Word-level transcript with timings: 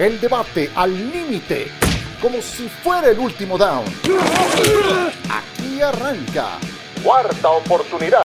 El 0.00 0.18
debate 0.18 0.70
al 0.76 0.94
límite, 1.12 1.66
como 2.22 2.40
si 2.40 2.70
fuera 2.70 3.10
el 3.10 3.18
último 3.18 3.58
down. 3.58 3.84
Aquí 5.30 5.82
arranca. 5.82 6.58
Cuarta 7.04 7.50
oportunidad. 7.50 8.22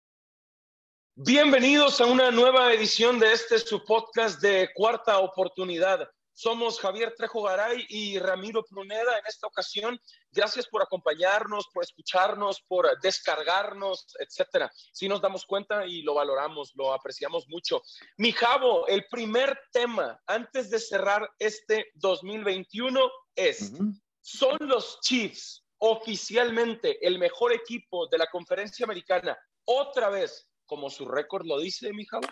Bienvenidos 1.14 2.00
a 2.00 2.06
una 2.06 2.32
nueva 2.32 2.72
edición 2.72 3.20
de 3.20 3.32
este 3.32 3.56
su 3.60 3.84
podcast 3.84 4.40
de 4.42 4.70
Cuarta 4.74 5.20
Oportunidad. 5.20 6.10
Somos 6.32 6.80
Javier 6.80 7.14
Trejo 7.16 7.42
Garay 7.42 7.84
y 7.88 8.18
Ramiro 8.18 8.64
Pruneda 8.64 9.18
en 9.18 9.26
esta 9.26 9.46
ocasión. 9.46 10.00
Gracias 10.30 10.66
por 10.66 10.82
acompañarnos, 10.82 11.68
por 11.72 11.84
escucharnos, 11.84 12.62
por 12.66 12.98
descargarnos, 13.00 14.06
etcétera. 14.18 14.70
Si 14.92 15.08
nos 15.08 15.20
damos 15.20 15.44
cuenta 15.44 15.86
y 15.86 16.02
lo 16.02 16.14
valoramos, 16.14 16.72
lo 16.74 16.92
apreciamos 16.92 17.46
mucho. 17.48 17.82
Mi 18.16 18.32
Javo, 18.32 18.86
el 18.86 19.06
primer 19.10 19.58
tema 19.72 20.20
antes 20.26 20.70
de 20.70 20.78
cerrar 20.78 21.28
este 21.38 21.90
2021 21.94 23.10
es, 23.34 23.72
¿son 24.20 24.56
los 24.60 25.00
Chiefs 25.00 25.64
oficialmente 25.78 27.06
el 27.06 27.18
mejor 27.18 27.52
equipo 27.52 28.06
de 28.08 28.18
la 28.18 28.26
conferencia 28.28 28.84
americana 28.84 29.38
otra 29.64 30.08
vez, 30.08 30.48
como 30.66 30.90
su 30.90 31.06
récord 31.06 31.46
lo 31.46 31.58
dice, 31.58 31.92
mi 31.92 32.06
Javo? 32.06 32.26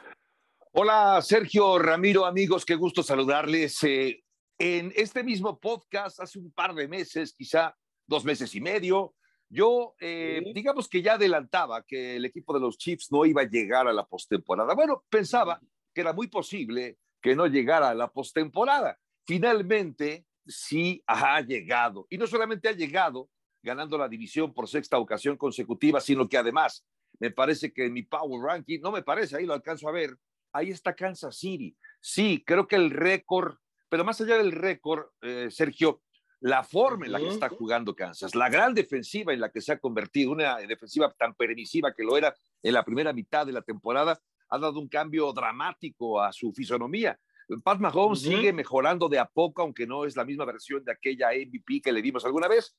Hola, 0.73 1.21
Sergio 1.23 1.79
Ramiro, 1.79 2.27
amigos, 2.27 2.67
qué 2.67 2.75
gusto 2.75 3.03
saludarles. 3.03 3.83
Eh, 3.85 4.23
en 4.59 4.93
este 4.95 5.25
mismo 5.25 5.59
podcast, 5.59 6.21
hace 6.21 6.39
un 6.39 6.53
par 6.53 6.75
de 6.75 6.87
meses, 6.87 7.33
quizá 7.33 7.75
dos 8.07 8.25
meses 8.25 8.55
y 8.55 8.61
medio, 8.61 9.15
yo, 9.49 9.95
eh, 9.99 10.43
digamos 10.55 10.87
que 10.87 11.01
ya 11.01 11.15
adelantaba 11.15 11.83
que 11.85 12.17
el 12.17 12.27
equipo 12.27 12.53
de 12.53 12.61
los 12.61 12.77
Chiefs 12.77 13.11
no 13.11 13.25
iba 13.25 13.43
a 13.43 13.49
llegar 13.49 13.89
a 13.89 13.95
la 13.95 14.07
postemporada. 14.07 14.75
Bueno, 14.75 15.05
pensaba 15.09 15.59
que 15.95 16.03
era 16.03 16.13
muy 16.13 16.27
posible 16.27 16.99
que 17.23 17.35
no 17.35 17.47
llegara 17.47 17.89
a 17.89 17.95
la 17.95 18.13
postemporada. 18.13 18.99
Finalmente, 19.27 20.27
sí 20.47 21.03
ha 21.07 21.41
llegado. 21.41 22.07
Y 22.11 22.19
no 22.19 22.27
solamente 22.27 22.69
ha 22.69 22.73
llegado 22.73 23.31
ganando 23.63 23.97
la 23.97 24.09
división 24.09 24.53
por 24.53 24.69
sexta 24.69 24.99
ocasión 24.99 25.39
consecutiva, 25.39 26.01
sino 26.01 26.29
que 26.29 26.37
además 26.37 26.85
me 27.19 27.31
parece 27.31 27.73
que 27.73 27.87
en 27.87 27.95
mi 27.95 28.03
Power 28.03 28.43
Ranking, 28.43 28.81
no 28.81 28.93
me 28.93 29.03
parece, 29.03 29.37
ahí 29.37 29.47
lo 29.47 29.55
alcanzo 29.55 29.89
a 29.89 29.93
ver, 29.93 30.17
ahí 30.53 30.71
está 30.71 30.95
Kansas 30.95 31.37
City. 31.37 31.77
Sí, 32.01 32.43
creo 32.47 32.67
que 32.67 32.77
el 32.77 32.91
récord, 32.91 33.57
pero 33.89 34.05
más 34.05 34.21
allá 34.21 34.39
del 34.39 34.53
récord, 34.53 35.07
eh, 35.23 35.49
Sergio, 35.51 36.03
la 36.41 36.63
forma 36.63 37.07
en 37.07 37.13
la 37.13 37.19
que 37.19 37.29
está 37.29 37.49
jugando 37.49 37.95
Kansas, 37.95 38.35
la 38.35 38.49
gran 38.49 38.73
defensiva 38.75 39.33
en 39.33 39.41
la 39.41 39.51
que 39.51 39.61
se 39.61 39.73
ha 39.73 39.79
convertido, 39.79 40.31
una 40.31 40.57
defensiva 40.59 41.13
tan 41.19 41.35
permisiva 41.35 41.93
que 41.93 42.05
lo 42.05 42.17
era 42.17 42.35
en 42.63 42.75
la 42.75 42.85
primera 42.85 43.13
mitad 43.13 43.45
de 43.45 43.53
la 43.53 43.63
temporada, 43.63 44.21
ha 44.51 44.59
dado 44.59 44.79
un 44.79 44.89
cambio 44.89 45.33
dramático 45.33 46.21
a 46.21 46.33
su 46.33 46.53
fisonomía. 46.53 47.19
Pat 47.65 47.79
Mahomes 47.81 48.21
sigue 48.21 48.53
mejorando 48.53 49.09
de 49.09 49.19
a 49.19 49.25
poco, 49.25 49.63
aunque 49.63 49.87
no 49.87 50.05
es 50.05 50.17
la 50.17 50.25
misma 50.25 50.45
versión 50.45 50.85
de 50.85 50.93
aquella 50.93 51.31
MVP 51.31 51.81
que 51.81 51.93
le 51.93 52.03
dimos 52.03 52.25
alguna 52.25 52.47
vez. 52.47 52.77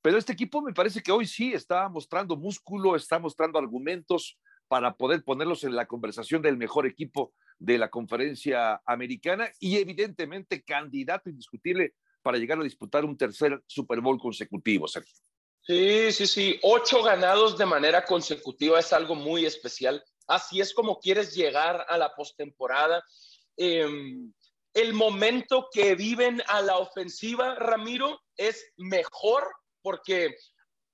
Pero 0.00 0.18
este 0.18 0.32
equipo 0.32 0.62
me 0.62 0.72
parece 0.72 1.02
que 1.02 1.10
hoy 1.10 1.26
sí 1.26 1.52
está 1.52 1.88
mostrando 1.88 2.36
músculo, 2.36 2.94
está 2.94 3.18
mostrando 3.18 3.58
argumentos, 3.58 4.38
para 4.74 4.96
poder 4.96 5.22
ponerlos 5.22 5.62
en 5.62 5.76
la 5.76 5.86
conversación 5.86 6.42
del 6.42 6.56
mejor 6.56 6.84
equipo 6.84 7.32
de 7.60 7.78
la 7.78 7.90
conferencia 7.90 8.82
americana 8.84 9.48
y 9.60 9.76
evidentemente 9.76 10.64
candidato 10.64 11.30
indiscutible 11.30 11.94
para 12.22 12.38
llegar 12.38 12.58
a 12.58 12.64
disputar 12.64 13.04
un 13.04 13.16
tercer 13.16 13.62
Super 13.68 14.00
Bowl 14.00 14.18
consecutivo, 14.18 14.88
Sergio. 14.88 15.14
Sí, 15.60 16.10
sí, 16.10 16.26
sí. 16.26 16.58
Ocho 16.64 17.04
ganados 17.04 17.56
de 17.56 17.66
manera 17.66 18.04
consecutiva 18.04 18.80
es 18.80 18.92
algo 18.92 19.14
muy 19.14 19.46
especial. 19.46 20.02
Así 20.26 20.60
es 20.60 20.74
como 20.74 20.98
quieres 20.98 21.36
llegar 21.36 21.86
a 21.88 21.96
la 21.96 22.12
postemporada. 22.12 23.04
Em, 23.56 24.32
el 24.72 24.92
momento 24.92 25.68
que 25.72 25.94
viven 25.94 26.42
a 26.48 26.60
la 26.62 26.78
ofensiva, 26.78 27.54
Ramiro, 27.54 28.20
es 28.36 28.72
mejor 28.76 29.44
porque 29.82 30.34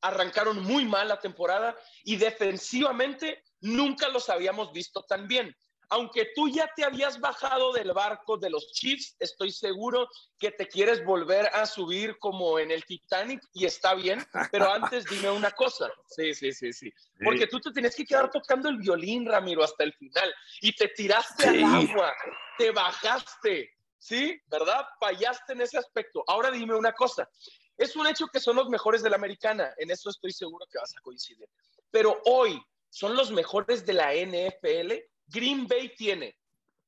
arrancaron 0.03 0.63
muy 0.63 0.85
mal 0.85 1.09
la 1.09 1.19
temporada 1.19 1.75
y 2.05 2.17
defensivamente 2.17 3.43
nunca 3.61 4.09
los 4.09 4.29
habíamos 4.29 4.73
visto 4.73 5.03
tan 5.05 5.29
bien. 5.29 5.55
Aunque 5.93 6.31
tú 6.37 6.49
ya 6.49 6.71
te 6.77 6.85
habías 6.85 7.19
bajado 7.19 7.73
del 7.73 7.93
barco 7.93 8.37
de 8.37 8.49
los 8.49 8.71
Chiefs, 8.73 9.17
estoy 9.19 9.51
seguro 9.51 10.09
que 10.39 10.53
te 10.53 10.69
quieres 10.69 11.05
volver 11.05 11.47
a 11.53 11.67
subir 11.67 12.17
como 12.21 12.61
en 12.61 12.71
el 12.71 12.85
Titanic 12.85 13.43
y 13.53 13.67
está 13.67 13.95
bien, 13.95 14.25
pero 14.53 14.73
antes 14.73 15.05
dime 15.07 15.31
una 15.31 15.51
cosa. 15.51 15.91
Sí, 16.07 16.33
sí, 16.33 16.53
sí, 16.53 16.73
sí. 16.73 16.93
Porque 17.25 17.49
tú 17.49 17.59
te 17.59 17.73
tenías 17.73 17.97
que 17.97 18.05
quedar 18.05 18.31
tocando 18.31 18.69
el 18.69 18.79
violín, 18.79 19.27
Ramiro, 19.27 19.65
hasta 19.65 19.83
el 19.83 19.93
final 19.95 20.33
y 20.61 20.73
te 20.77 20.87
tiraste 20.89 21.49
al 21.49 21.65
agua, 21.65 22.15
te 22.57 22.71
bajaste, 22.71 23.73
¿sí? 23.99 24.41
¿Verdad? 24.47 24.87
Fallaste 25.01 25.55
en 25.55 25.63
ese 25.63 25.77
aspecto. 25.77 26.23
Ahora 26.29 26.53
dime 26.53 26.77
una 26.77 26.93
cosa. 26.93 27.29
Es 27.77 27.97
un 27.97 28.07
hecho 28.07 28.29
que 28.29 28.39
son 28.39 28.55
los 28.55 28.69
mejores 28.69 29.03
de 29.03 29.11
la 29.11 29.17
americana, 29.17 29.75
en 29.77 29.91
eso 29.91 30.11
estoy 30.11 30.31
seguro 30.31 30.67
que 30.71 30.79
vas 30.79 30.95
a 30.97 31.01
coincidir. 31.01 31.49
Pero 31.91 32.21
hoy, 32.27 32.63
son 32.91 33.17
los 33.17 33.31
mejores 33.31 33.87
de 33.87 33.95
la 33.95 34.13
NFL. 34.15 34.93
Green 35.27 35.67
Bay 35.67 35.95
tiene 35.97 36.37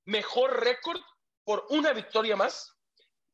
mejor 0.04 0.62
récord 0.62 1.00
por 1.44 1.64
una 1.70 1.92
victoria 1.92 2.36
más. 2.36 2.76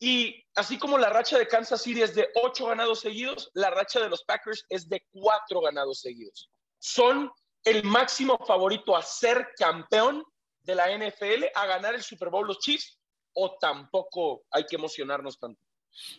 Y 0.00 0.44
así 0.54 0.78
como 0.78 0.96
la 0.96 1.10
racha 1.10 1.38
de 1.38 1.48
Kansas 1.48 1.82
City 1.82 2.02
es 2.02 2.14
de 2.14 2.28
ocho 2.36 2.66
ganados 2.66 3.00
seguidos, 3.00 3.50
la 3.54 3.70
racha 3.70 4.00
de 4.00 4.08
los 4.08 4.22
Packers 4.24 4.64
es 4.68 4.88
de 4.88 5.04
cuatro 5.10 5.60
ganados 5.60 6.00
seguidos. 6.00 6.50
Son 6.78 7.30
el 7.64 7.82
máximo 7.82 8.38
favorito 8.46 8.96
a 8.96 9.02
ser 9.02 9.48
campeón 9.56 10.22
de 10.60 10.74
la 10.76 10.86
NFL, 10.96 11.46
a 11.54 11.66
ganar 11.66 11.94
el 11.94 12.02
Super 12.02 12.28
Bowl 12.28 12.46
los 12.46 12.60
Chiefs, 12.60 12.98
o 13.32 13.56
tampoco 13.58 14.44
hay 14.50 14.64
que 14.66 14.76
emocionarnos 14.76 15.38
tanto. 15.38 15.60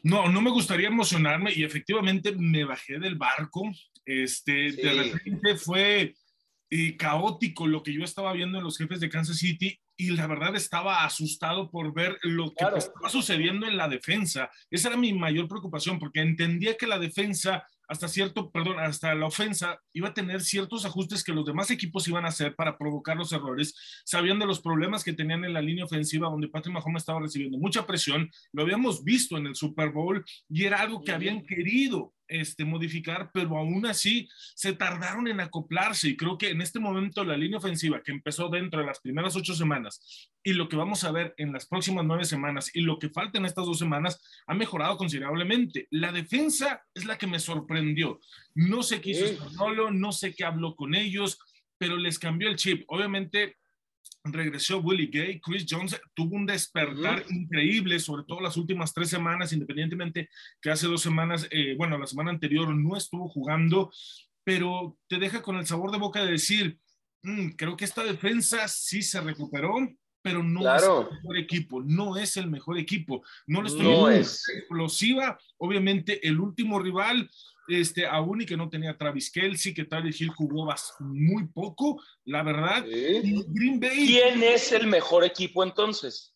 No, 0.03 0.27
no 0.27 0.41
me 0.41 0.49
gustaría 0.49 0.87
emocionarme 0.87 1.53
y 1.53 1.63
efectivamente 1.63 2.33
me 2.33 2.65
bajé 2.65 2.99
del 2.99 3.15
barco. 3.15 3.63
Este, 4.05 4.71
de 4.71 4.93
repente 4.93 5.55
fue 5.55 6.15
y 6.69 6.97
caótico 6.97 7.67
lo 7.67 7.83
que 7.83 7.93
yo 7.93 8.03
estaba 8.03 8.33
viendo 8.33 8.57
en 8.57 8.63
los 8.63 8.77
jefes 8.77 8.99
de 8.99 9.09
Kansas 9.09 9.37
City 9.37 9.79
y 9.97 10.11
la 10.11 10.27
verdad 10.27 10.55
estaba 10.55 11.03
asustado 11.03 11.69
por 11.69 11.93
ver 11.93 12.17
lo 12.21 12.53
que 12.53 12.65
estaba 12.77 13.09
sucediendo 13.09 13.67
en 13.67 13.75
la 13.75 13.89
defensa. 13.89 14.49
Esa 14.71 14.89
era 14.89 14.97
mi 14.97 15.13
mayor 15.13 15.47
preocupación 15.47 15.99
porque 15.99 16.21
entendía 16.21 16.77
que 16.77 16.87
la 16.87 16.99
defensa 16.99 17.65
hasta 17.89 18.07
cierto, 18.07 18.51
perdón, 18.51 18.79
hasta 18.79 19.15
la 19.15 19.25
ofensa 19.25 19.81
iba 19.93 20.09
a 20.09 20.13
tener 20.13 20.41
ciertos 20.41 20.85
ajustes 20.85 21.23
que 21.23 21.33
los 21.33 21.43
demás 21.43 21.71
equipos 21.71 22.07
iban 22.07 22.23
a 22.23 22.27
hacer 22.27 22.55
para 22.55 22.77
provocar 22.77 23.17
los 23.17 23.31
errores. 23.31 23.73
Sabían 24.05 24.37
de 24.37 24.45
los 24.45 24.61
problemas 24.61 25.03
que 25.03 25.13
tenían 25.13 25.43
en 25.43 25.53
la 25.53 25.61
línea 25.61 25.85
ofensiva 25.85 26.29
donde 26.29 26.49
Patrick 26.49 26.75
Mahomes 26.75 27.01
estaba 27.01 27.19
recibiendo 27.19 27.57
mucha 27.57 27.87
presión. 27.87 28.29
Lo 28.53 28.61
habíamos 28.61 29.03
visto 29.03 29.37
en 29.37 29.47
el 29.47 29.55
Super 29.55 29.89
Bowl 29.89 30.23
y 30.47 30.65
era 30.65 30.81
algo 30.81 31.03
que 31.03 31.11
habían 31.11 31.43
querido 31.43 32.13
este, 32.29 32.63
modificar, 32.63 33.31
pero 33.33 33.57
aún 33.57 33.85
así 33.85 34.29
se 34.55 34.73
tardaron 34.73 35.27
en 35.27 35.39
acoplarse 35.39 36.09
y 36.09 36.17
creo 36.17 36.37
que 36.37 36.49
en 36.49 36.61
este 36.61 36.79
momento 36.79 37.23
la 37.23 37.35
línea 37.35 37.57
ofensiva 37.57 38.01
que 38.01 38.11
empezó 38.11 38.49
dentro 38.49 38.79
de 38.79 38.85
las 38.85 38.99
primeras 38.99 39.35
ocho 39.35 39.53
semanas 39.53 40.31
y 40.43 40.53
lo 40.53 40.69
que 40.69 40.77
vamos 40.77 41.03
a 41.03 41.11
ver 41.11 41.33
en 41.37 41.51
las 41.51 41.67
próximas 41.67 42.05
nueve 42.05 42.25
semanas 42.25 42.69
y 42.73 42.81
lo 42.81 42.97
que 42.99 43.09
falta 43.09 43.37
en 43.37 43.45
estas 43.45 43.65
dos 43.65 43.79
semanas 43.79 44.21
ha 44.47 44.53
mejorado 44.53 44.97
considerablemente. 44.97 45.87
La 45.91 46.11
defensa 46.11 46.81
es 46.93 47.05
la 47.05 47.17
que 47.17 47.27
me 47.27 47.39
sorprendió. 47.39 48.19
No 48.55 48.83
sé 48.83 49.01
qué 49.01 49.11
hizo 49.11 49.49
Solo, 49.49 49.91
no 49.91 50.11
sé 50.11 50.33
qué 50.33 50.45
habló 50.45 50.75
con 50.75 50.95
ellos, 50.95 51.39
pero 51.77 51.97
les 51.97 52.19
cambió 52.19 52.49
el 52.49 52.55
chip. 52.55 52.83
Obviamente 52.87 53.57
regresó 54.23 54.79
Willie 54.79 55.07
Gay, 55.07 55.39
Chris 55.39 55.65
Jones 55.69 55.99
tuvo 56.13 56.35
un 56.35 56.45
despertar 56.45 57.23
increíble, 57.29 57.99
sobre 57.99 58.23
todo 58.23 58.41
las 58.41 58.57
últimas 58.57 58.93
tres 58.93 59.09
semanas, 59.09 59.53
independientemente 59.53 60.29
que 60.61 60.69
hace 60.69 60.87
dos 60.87 61.01
semanas, 61.01 61.47
eh, 61.51 61.75
bueno, 61.77 61.97
la 61.97 62.07
semana 62.07 62.31
anterior 62.31 62.73
no 62.75 62.97
estuvo 62.97 63.29
jugando, 63.29 63.91
pero 64.43 64.97
te 65.07 65.17
deja 65.17 65.41
con 65.41 65.57
el 65.57 65.65
sabor 65.65 65.91
de 65.91 65.99
boca 65.99 66.23
de 66.23 66.31
decir, 66.31 66.79
mm, 67.23 67.49
creo 67.51 67.77
que 67.77 67.85
esta 67.85 68.03
defensa 68.03 68.67
sí 68.67 69.01
se 69.01 69.21
recuperó, 69.21 69.75
pero 70.21 70.43
no 70.43 70.75
es 70.75 70.83
el 70.83 71.15
mejor 71.15 71.37
equipo, 71.37 71.81
no 71.81 72.17
es 72.17 72.37
el 72.37 72.49
mejor 72.49 72.77
equipo, 72.77 73.23
no 73.47 73.61
lo 73.61 73.67
estoy 73.67 73.85
no 73.85 74.09
es. 74.09 74.43
explosiva, 74.49 75.39
obviamente 75.57 76.27
el 76.27 76.39
último 76.39 76.79
rival 76.79 77.29
este, 77.69 78.05
aún 78.05 78.41
y 78.41 78.45
que 78.45 78.57
no 78.57 78.69
tenía 78.69 78.97
Travis 78.97 79.31
Kelsey, 79.31 79.73
que 79.73 79.85
Tyler 79.85 80.13
Hill 80.17 80.29
jugó 80.29 80.67
muy 80.99 81.47
poco, 81.47 82.01
la 82.25 82.43
verdad. 82.43 82.85
Green 82.85 83.79
Bay. 83.79 84.07
¿Quién 84.07 84.43
es 84.43 84.71
el 84.71 84.87
mejor 84.87 85.23
equipo 85.23 85.63
entonces? 85.63 86.35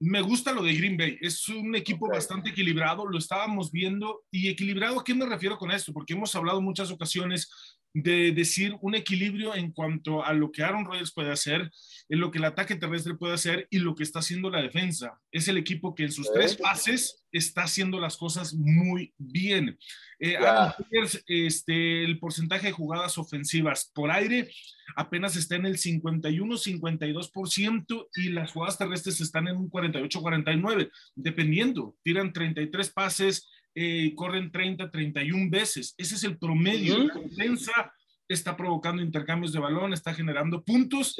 Me 0.00 0.20
gusta 0.20 0.52
lo 0.52 0.62
de 0.62 0.74
Green 0.74 0.96
Bay, 0.96 1.16
es 1.20 1.48
un 1.48 1.74
equipo 1.76 2.08
bastante 2.08 2.50
equilibrado, 2.50 3.06
lo 3.06 3.16
estábamos 3.16 3.70
viendo. 3.70 4.24
¿Y 4.30 4.48
equilibrado 4.48 5.00
a 5.00 5.04
qué 5.04 5.14
me 5.14 5.24
refiero 5.24 5.56
con 5.56 5.70
esto? 5.70 5.92
Porque 5.92 6.12
hemos 6.12 6.34
hablado 6.34 6.60
muchas 6.60 6.90
ocasiones 6.90 7.50
de 7.94 8.32
decir 8.32 8.76
un 8.80 8.96
equilibrio 8.96 9.54
en 9.54 9.70
cuanto 9.70 10.24
a 10.24 10.32
lo 10.32 10.50
que 10.50 10.64
Aaron 10.64 10.84
Rodgers 10.84 11.12
puede 11.12 11.30
hacer, 11.30 11.70
en 12.08 12.20
lo 12.20 12.32
que 12.32 12.38
el 12.38 12.44
ataque 12.44 12.74
terrestre 12.74 13.14
puede 13.14 13.34
hacer 13.34 13.68
y 13.70 13.78
lo 13.78 13.94
que 13.94 14.02
está 14.02 14.18
haciendo 14.18 14.50
la 14.50 14.60
defensa. 14.60 15.20
Es 15.30 15.46
el 15.46 15.56
equipo 15.56 15.94
que 15.94 16.02
en 16.02 16.12
sus 16.12 16.30
tres 16.32 16.56
pases 16.56 17.24
está 17.30 17.62
haciendo 17.62 18.00
las 18.00 18.16
cosas 18.16 18.52
muy 18.52 19.14
bien. 19.16 19.78
Eh, 20.18 20.36
Aaron 20.36 20.72
Rodgers, 20.76 21.22
este, 21.28 22.04
el 22.04 22.18
porcentaje 22.18 22.66
de 22.66 22.72
jugadas 22.72 23.16
ofensivas 23.16 23.90
por 23.94 24.10
aire 24.10 24.50
apenas 24.96 25.36
está 25.36 25.54
en 25.56 25.66
el 25.66 25.76
51-52% 25.76 28.08
y 28.16 28.30
las 28.30 28.52
jugadas 28.52 28.78
terrestres 28.78 29.20
están 29.20 29.48
en 29.48 29.56
un 29.56 29.68
48-49, 29.70 30.90
dependiendo. 31.14 31.94
Tiran 32.02 32.32
33 32.32 32.88
pases, 32.90 33.50
eh, 33.74 34.14
corren 34.14 34.50
30, 34.52 34.90
31 34.90 35.50
veces. 35.50 35.94
Ese 35.98 36.14
es 36.14 36.24
el 36.24 36.38
promedio. 36.38 36.98
La 36.98 37.14
defensa 37.14 37.92
está 38.28 38.56
provocando 38.56 39.02
intercambios 39.02 39.52
de 39.52 39.60
balón, 39.60 39.92
está 39.92 40.14
generando 40.14 40.62
puntos. 40.62 41.16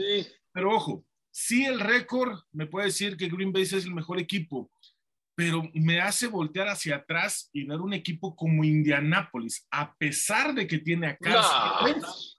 Pero 0.53 0.75
ojo, 0.75 1.05
si 1.31 1.65
el 1.65 1.81
récord 1.81 2.39
me 2.53 2.67
puede 2.67 2.87
decir 2.87 3.17
que 3.17 3.29
Green 3.29 3.53
Bay 3.53 3.63
es 3.63 3.73
el 3.73 3.95
mejor 3.95 4.19
equipo, 4.19 4.71
pero 5.37 5.69
me 5.75 6.01
hace 6.01 6.29
voltear 6.29 6.69
hacia 6.69 6.97
atrás 6.97 7.51
y 7.53 7.65
ver 7.65 7.81
un 7.81 7.93
equipo 7.93 8.37
como 8.37 8.63
Indianápolis, 8.63 9.67
a 9.71 9.95
pesar 9.97 10.55
de 10.55 10.67
que 10.67 10.79
tiene 10.79 11.09
acá. 11.09 11.43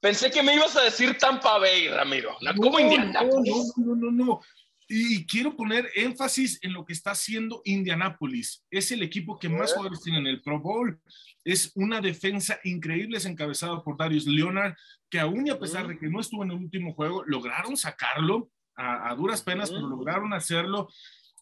pensé 0.02 0.32
que 0.32 0.42
me 0.42 0.56
ibas 0.56 0.76
a 0.78 0.84
decir 0.84 1.18
Tampa 1.18 1.58
Bay, 1.58 1.90
Ramiro. 1.90 2.38
como 2.56 2.80
Indianápolis. 2.80 3.74
No, 3.76 3.96
no, 3.96 4.12
no, 4.12 4.12
no. 4.12 4.42
Y 4.88 5.26
quiero 5.26 5.56
poner 5.56 5.90
énfasis 5.96 6.60
en 6.62 6.74
lo 6.74 6.86
que 6.86 6.94
está 6.94 7.12
haciendo 7.12 7.62
Indianapolis. 7.66 8.64
Es 8.70 8.92
el 8.92 9.02
equipo 9.02 9.40
que 9.40 9.50
más 9.50 9.74
jugadores 9.74 10.02
tiene 10.02 10.20
en 10.20 10.28
el 10.28 10.42
Pro 10.42 10.60
Bowl. 10.60 11.00
Es 11.44 11.72
una 11.76 12.02
defensa 12.02 12.60
increíble, 12.64 13.18
es 13.18 13.26
encabezado 13.26 13.84
por 13.84 13.98
Darius 13.98 14.28
Leonard, 14.28 14.76
que 15.10 15.20
aún 15.20 15.48
y 15.48 15.50
a 15.50 15.60
pesar 15.60 15.88
de 15.88 15.98
que 15.98 16.08
no 16.08 16.20
estuvo 16.20 16.44
en 16.44 16.52
el 16.52 16.58
último 16.58 16.94
juego, 16.94 17.24
lograron 17.26 17.78
sacarlo 17.78 18.52
a, 18.76 19.16
duras 19.16 19.42
penas, 19.42 19.72
pero 19.72 19.88
lograron 19.88 20.34
hacerlo. 20.34 20.90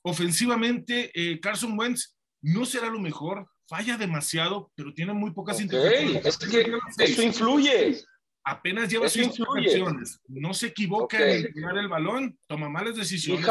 Ofensivamente, 0.04 1.12
eh, 1.14 1.40
Carson 1.40 1.78
Wentz 1.78 2.16
no 2.42 2.66
será 2.66 2.90
lo 2.90 3.00
mejor, 3.00 3.48
falla 3.68 3.98
demasiado, 3.98 4.72
pero 4.76 4.94
tiene 4.94 5.14
muy 5.14 5.32
pocas 5.32 5.58
okay. 5.64 6.22
Es 6.24 6.38
que 6.38 6.66
eso 7.00 7.24
influye 7.24 7.98
apenas 8.44 8.90
lleva 8.90 9.08
sus 9.10 9.24
intercepciones, 9.24 10.20
no 10.28 10.54
se 10.54 10.68
equivoca 10.68 11.18
en 11.26 11.54
tirar 11.54 11.78
el 11.78 11.88
balón, 11.88 12.38
toma 12.48 12.70
malas 12.70 12.96
decisiones, 12.96 13.46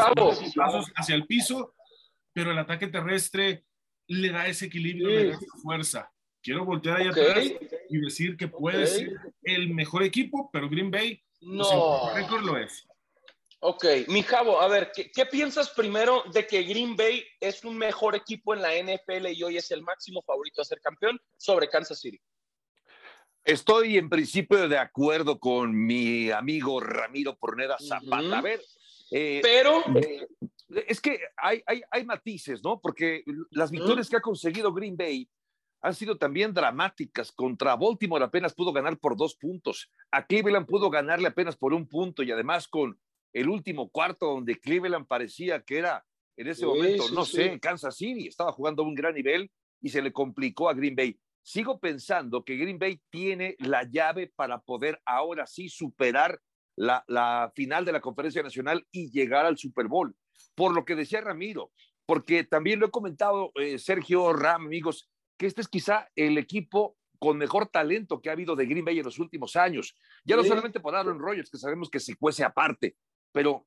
pasos 0.55 0.91
hacia 0.95 1.15
el 1.15 1.25
piso, 1.25 1.73
pero 2.31 2.51
el 2.51 2.57
ataque 2.59 2.87
terrestre 2.87 3.65
le 4.07 4.31
da 4.31 4.47
ese 4.47 4.65
equilibrio, 4.65 5.09
le 5.09 5.29
da 5.29 5.35
esa 5.35 5.57
fuerza. 5.61 6.11
Quiero 6.41 6.65
voltear 6.65 6.97
ahí 6.97 7.07
atrás 7.07 7.51
y 7.89 7.97
decir 7.99 8.35
que 8.35 8.47
puede 8.47 8.85
ser 8.85 9.13
el 9.43 9.73
mejor 9.73 10.03
equipo, 10.03 10.49
pero 10.51 10.69
Green 10.69 10.91
Bay 10.91 11.21
no. 11.41 12.13
récord 12.13 12.43
lo 12.43 12.57
es. 12.57 12.85
Ok, 13.65 13.85
mi 14.09 14.23
Javo, 14.23 14.59
a 14.59 14.67
ver, 14.67 14.91
¿qué, 14.93 15.09
¿qué, 15.09 15.25
piensas 15.25 15.69
primero 15.69 16.23
de 16.33 16.45
que 16.45 16.63
Green 16.63 16.97
Bay 16.97 17.23
es 17.39 17.63
un 17.63 17.77
mejor 17.77 18.13
equipo 18.13 18.53
en 18.53 18.61
la 18.61 18.73
NFL 18.73 19.27
y 19.27 19.41
hoy 19.41 19.55
es 19.55 19.71
el 19.71 19.81
máximo 19.81 20.21
favorito 20.21 20.61
a 20.61 20.65
ser 20.65 20.81
campeón 20.81 21.17
sobre 21.37 21.69
Kansas 21.69 22.01
City? 22.01 22.19
Estoy 23.45 23.97
en 23.97 24.09
principio 24.09 24.69
de 24.69 24.77
acuerdo 24.77 25.39
con 25.39 25.75
mi 25.75 26.31
amigo 26.31 26.79
Ramiro 26.79 27.35
Porneda 27.35 27.77
Zapata. 27.77 28.39
A 28.39 28.41
ver, 28.41 28.61
eh, 29.11 29.41
pero 29.43 29.83
eh, 29.97 30.27
es 30.87 31.01
que 31.01 31.19
hay, 31.35 31.61
hay, 31.65 31.81
hay, 31.91 32.05
matices, 32.05 32.63
¿no? 32.63 32.79
Porque 32.79 33.23
las 33.51 33.69
victorias 33.69 34.09
que 34.09 34.15
ha 34.15 34.21
conseguido 34.21 34.73
Green 34.73 34.95
Bay 34.95 35.29
han 35.81 35.93
sido 35.93 36.17
también 36.17 36.53
dramáticas. 36.53 37.33
Contra 37.33 37.75
Baltimore 37.75 38.23
apenas 38.23 38.53
pudo 38.53 38.71
ganar 38.71 38.97
por 38.97 39.17
dos 39.17 39.35
puntos. 39.35 39.91
A 40.11 40.25
Cleveland 40.25 40.65
pudo 40.65 40.89
ganarle 40.89 41.27
apenas 41.27 41.57
por 41.57 41.73
un 41.73 41.85
punto 41.87 42.23
y 42.23 42.31
además 42.31 42.69
con 42.69 42.97
el 43.33 43.49
último 43.49 43.89
cuarto 43.89 44.27
donde 44.27 44.59
Cleveland 44.59 45.05
parecía 45.05 45.61
que 45.63 45.79
era 45.79 46.05
en 46.37 46.47
ese 46.47 46.65
momento, 46.65 47.09
no 47.11 47.25
sé, 47.25 47.59
Kansas 47.59 47.97
City, 47.97 48.27
estaba 48.27 48.51
jugando 48.53 48.83
a 48.83 48.87
un 48.87 48.95
gran 48.95 49.13
nivel 49.13 49.51
y 49.81 49.89
se 49.89 50.01
le 50.01 50.11
complicó 50.11 50.69
a 50.69 50.73
Green 50.73 50.95
Bay 50.95 51.19
sigo 51.43 51.79
pensando 51.79 52.43
que 52.43 52.57
Green 52.57 52.79
Bay 52.79 53.01
tiene 53.09 53.55
la 53.59 53.83
llave 53.83 54.31
para 54.35 54.61
poder 54.61 55.01
ahora 55.05 55.45
sí 55.45 55.69
superar 55.69 56.39
la, 56.75 57.51
final 57.55 57.85
de 57.85 57.91
la 57.91 58.01
conferencia 58.01 58.41
nacional 58.41 58.85
y 58.91 59.11
llegar 59.11 59.45
al 59.45 59.57
Super 59.57 59.87
Bowl. 59.87 60.15
Por 60.55 60.73
lo 60.73 60.85
que 60.85 60.95
decía 60.95 61.21
Ramiro, 61.21 61.71
porque 62.05 62.43
también 62.43 62.79
lo 62.79 62.87
he 62.87 62.91
comentado 62.91 63.51
eh, 63.55 63.77
Sergio 63.77 64.33
Ram, 64.33 64.65
amigos, 64.65 65.09
que 65.37 65.45
este 65.45 65.61
es 65.61 65.67
quizá 65.67 66.09
el 66.15 66.37
equipo 66.37 66.97
con 67.19 67.37
mejor 67.37 67.67
talento 67.67 68.21
que 68.21 68.29
ha 68.29 68.33
habido 68.33 68.55
de 68.55 68.65
Green 68.65 68.83
Bay 68.83 68.99
en 68.99 69.05
los 69.05 69.19
últimos 69.19 69.55
años. 69.55 69.95
Ya 70.25 70.35
no 70.35 70.43
solamente 70.43 70.79
por 70.79 70.95
Aaron 70.95 71.19
Rodgers, 71.19 71.49
que 71.49 71.57
sabemos 71.57 71.89
que 71.89 71.99
se 71.99 72.15
cuece 72.15 72.43
aparte, 72.43 72.97
pero 73.31 73.65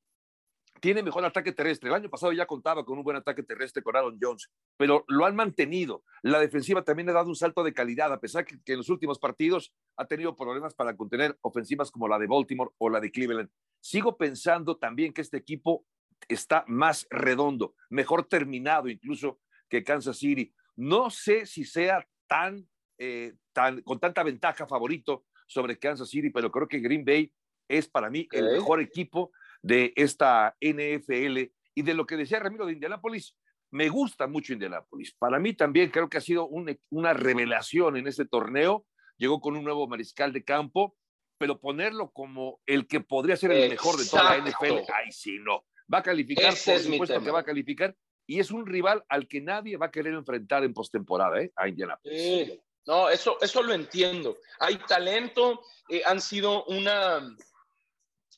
tiene 0.79 1.03
mejor 1.03 1.25
ataque 1.25 1.51
terrestre. 1.51 1.89
El 1.89 1.95
año 1.95 2.09
pasado 2.09 2.31
ya 2.33 2.45
contaba 2.45 2.85
con 2.85 2.97
un 2.97 3.03
buen 3.03 3.17
ataque 3.17 3.43
terrestre 3.43 3.83
con 3.83 3.95
Aaron 3.95 4.17
Jones, 4.21 4.51
pero 4.77 5.03
lo 5.07 5.25
han 5.25 5.35
mantenido. 5.35 6.03
La 6.21 6.39
defensiva 6.39 6.83
también 6.83 7.09
ha 7.09 7.13
dado 7.13 7.29
un 7.29 7.35
salto 7.35 7.63
de 7.63 7.73
calidad, 7.73 8.11
a 8.11 8.19
pesar 8.19 8.45
que, 8.45 8.61
que, 8.63 8.73
en 8.73 8.79
los 8.79 8.89
últimos 8.89 9.19
partidos 9.19 9.73
ha 9.97 10.05
tenido 10.05 10.35
problemas 10.35 10.73
para 10.73 10.95
contener 10.95 11.37
ofensivas 11.41 11.91
como 11.91 12.07
la 12.07 12.19
de 12.19 12.27
Baltimore 12.27 12.71
o 12.77 12.89
la 12.89 12.99
de 12.99 13.11
Cleveland. 13.11 13.49
Sigo 13.81 14.17
pensando 14.17 14.77
también 14.77 15.13
que 15.13 15.21
este 15.21 15.37
equipo 15.37 15.85
está 16.27 16.63
más 16.67 17.07
redondo, 17.09 17.75
mejor 17.89 18.25
terminado 18.25 18.89
incluso 18.89 19.39
que 19.69 19.83
Kansas 19.83 20.17
City. 20.17 20.53
No 20.75 21.09
sé 21.09 21.45
si 21.45 21.63
sea 21.63 22.07
tan, 22.27 22.67
eh, 22.97 23.33
tan 23.53 23.81
con 23.81 23.99
tanta 23.99 24.23
ventaja 24.23 24.67
favorito 24.67 25.25
sobre 25.47 25.77
Kansas 25.77 26.09
City, 26.09 26.29
pero 26.29 26.51
creo 26.51 26.67
que 26.67 26.79
Green 26.79 27.05
Bay 27.05 27.31
es 27.67 27.87
para 27.87 28.09
mí 28.09 28.27
el 28.31 28.51
mejor 28.51 28.81
equipo 28.81 29.31
de 29.67 29.91
esta 29.97 30.55
NFL 30.61 31.51
y 31.75 31.81
de 31.81 31.93
lo 31.93 32.05
que 32.05 32.15
decía 32.15 32.39
Ramiro 32.39 32.65
de 32.65 32.73
Indianápolis. 32.73 33.35
Me 33.69 33.89
gusta 33.89 34.27
mucho 34.27 34.53
Indianápolis. 34.53 35.13
Para 35.19 35.39
mí 35.39 35.53
también 35.53 35.91
creo 35.91 36.09
que 36.09 36.17
ha 36.17 36.21
sido 36.21 36.47
una 36.89 37.13
revelación 37.13 37.97
en 37.97 38.07
este 38.07 38.25
torneo. 38.25 38.85
Llegó 39.17 39.41
con 39.41 39.57
un 39.57 39.65
nuevo 39.65 39.85
mariscal 39.87 40.31
de 40.31 40.45
campo, 40.45 40.95
pero 41.37 41.59
ponerlo 41.59 42.11
como 42.11 42.61
el 42.65 42.87
que 42.87 43.01
podría 43.01 43.35
ser 43.35 43.51
el 43.51 43.69
mejor 43.69 43.97
de 43.97 44.05
toda 44.05 44.37
la 44.37 44.37
NFL, 44.37 44.89
ay, 44.93 45.11
sí, 45.11 45.37
no. 45.41 45.65
Va 45.93 45.99
a 45.99 46.03
calificar, 46.03 46.53
por 46.53 46.79
supuesto 46.79 47.21
que 47.21 47.31
va 47.31 47.39
a 47.41 47.43
calificar, 47.43 47.95
y 48.25 48.39
es 48.39 48.51
un 48.51 48.65
rival 48.65 49.03
al 49.09 49.27
que 49.27 49.41
nadie 49.41 49.75
va 49.75 49.87
a 49.87 49.91
querer 49.91 50.13
enfrentar 50.13 50.63
en 50.63 50.73
postemporada, 50.73 51.41
¿eh? 51.41 51.51
A 51.55 51.67
Indianapolis. 51.67 52.59
No, 52.85 53.09
eso, 53.09 53.37
eso 53.41 53.61
lo 53.61 53.73
entiendo. 53.73 54.37
Hay 54.59 54.77
talento, 54.87 55.61
eh, 55.89 56.01
han 56.05 56.21
sido 56.21 56.63
una, 56.65 57.35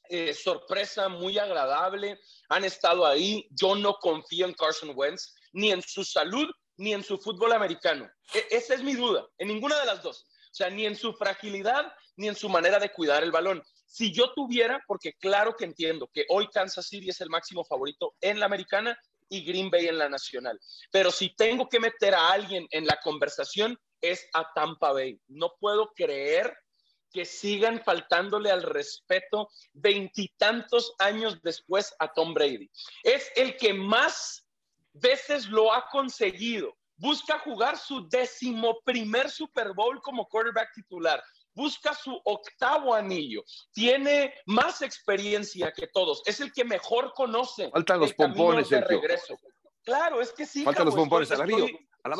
eh, 0.10 0.34
sorpresa 0.34 1.08
muy 1.08 1.38
agradable. 1.38 2.20
Han 2.50 2.66
estado 2.66 3.06
ahí. 3.06 3.48
Yo 3.52 3.76
no 3.76 3.94
confío 3.96 4.46
en 4.46 4.54
Carson 4.54 4.92
Wentz, 4.96 5.34
ni 5.54 5.72
en 5.72 5.82
su 5.82 6.04
salud, 6.04 6.50
ni 6.78 6.94
en 6.94 7.04
su 7.04 7.18
fútbol 7.18 7.54
americano. 7.54 8.10
E, 8.34 8.48
esa 8.52 8.74
es 8.74 8.84
mi 8.84 8.96
duda, 8.96 9.26
en 9.38 9.48
ninguna 9.48 9.80
de 9.80 9.86
las 9.86 10.02
dos. 10.02 10.26
O 10.52 10.54
sea, 10.54 10.70
ni 10.70 10.86
en 10.86 10.96
su 10.96 11.14
fragilidad, 11.14 11.94
ni 12.16 12.28
en 12.28 12.36
su 12.36 12.50
manera 12.50 12.80
de 12.80 12.92
cuidar 12.92 13.24
el 13.24 13.32
balón. 13.32 13.64
Si 13.86 14.12
yo 14.12 14.34
tuviera, 14.34 14.84
porque 14.88 15.14
claro 15.14 15.56
que 15.56 15.66
entiendo 15.66 16.10
que 16.14 16.26
hoy 16.30 16.48
Kansas 16.48 16.88
City 16.88 17.10
es 17.10 17.22
el 17.22 17.30
máximo 17.30 17.64
favorito 17.64 18.16
en 18.22 18.40
la 18.40 18.46
americana 18.46 18.98
y 19.30 19.46
Green 19.46 19.70
Bay 19.70 19.88
en 19.88 19.98
la 19.98 20.10
nacional. 20.10 20.60
Pero 20.92 21.12
si 21.12 21.36
tengo 21.36 21.70
que 21.70 21.80
meter 21.80 22.16
a 22.16 22.30
alguien 22.32 22.68
en 22.72 22.86
la 22.86 23.00
conversación, 23.04 23.80
es 24.02 24.28
a 24.34 24.52
Tampa 24.54 24.92
Bay. 24.92 25.20
No 25.28 25.54
puedo 25.60 25.92
creer 25.96 26.56
que 27.12 27.26
sigan 27.26 27.82
faltándole 27.84 28.52
al 28.52 28.64
respeto 28.64 29.50
veintitantos 29.74 30.94
años 31.00 31.42
después 31.42 31.94
a 32.00 32.12
Tom 32.14 32.34
Brady. 32.34 32.70
Es 33.04 33.32
el 33.36 33.58
que 33.58 33.74
más 33.74 34.46
veces 34.94 35.48
lo 35.48 35.74
ha 35.74 35.88
conseguido. 35.90 36.76
Busca 36.98 37.40
jugar 37.40 37.78
su 37.78 38.08
décimo 38.10 38.82
primer 38.84 39.30
Super 39.30 39.74
Bowl 39.74 40.02
como 40.02 40.28
quarterback 40.28 40.74
titular. 40.74 41.24
Busca 41.54 41.94
su 41.94 42.20
octavo 42.26 42.94
anillo. 42.94 43.44
Tiene 43.72 44.34
más 44.46 44.82
experiencia 44.82 45.72
que 45.72 45.88
todos. 45.88 46.22
Es 46.26 46.40
el 46.42 46.52
que 46.52 46.64
mejor 46.64 47.14
conoce. 47.14 47.70
Faltan 47.72 48.00
los 48.02 48.14
pompones, 48.14 48.70
de 48.70 48.82
regreso. 48.82 49.38
Claro, 49.84 50.22
es 50.22 50.32
que 50.34 50.46
sí. 50.46 50.64
Faltan 50.64 50.86
los 50.86 50.96
pompones, 50.96 51.30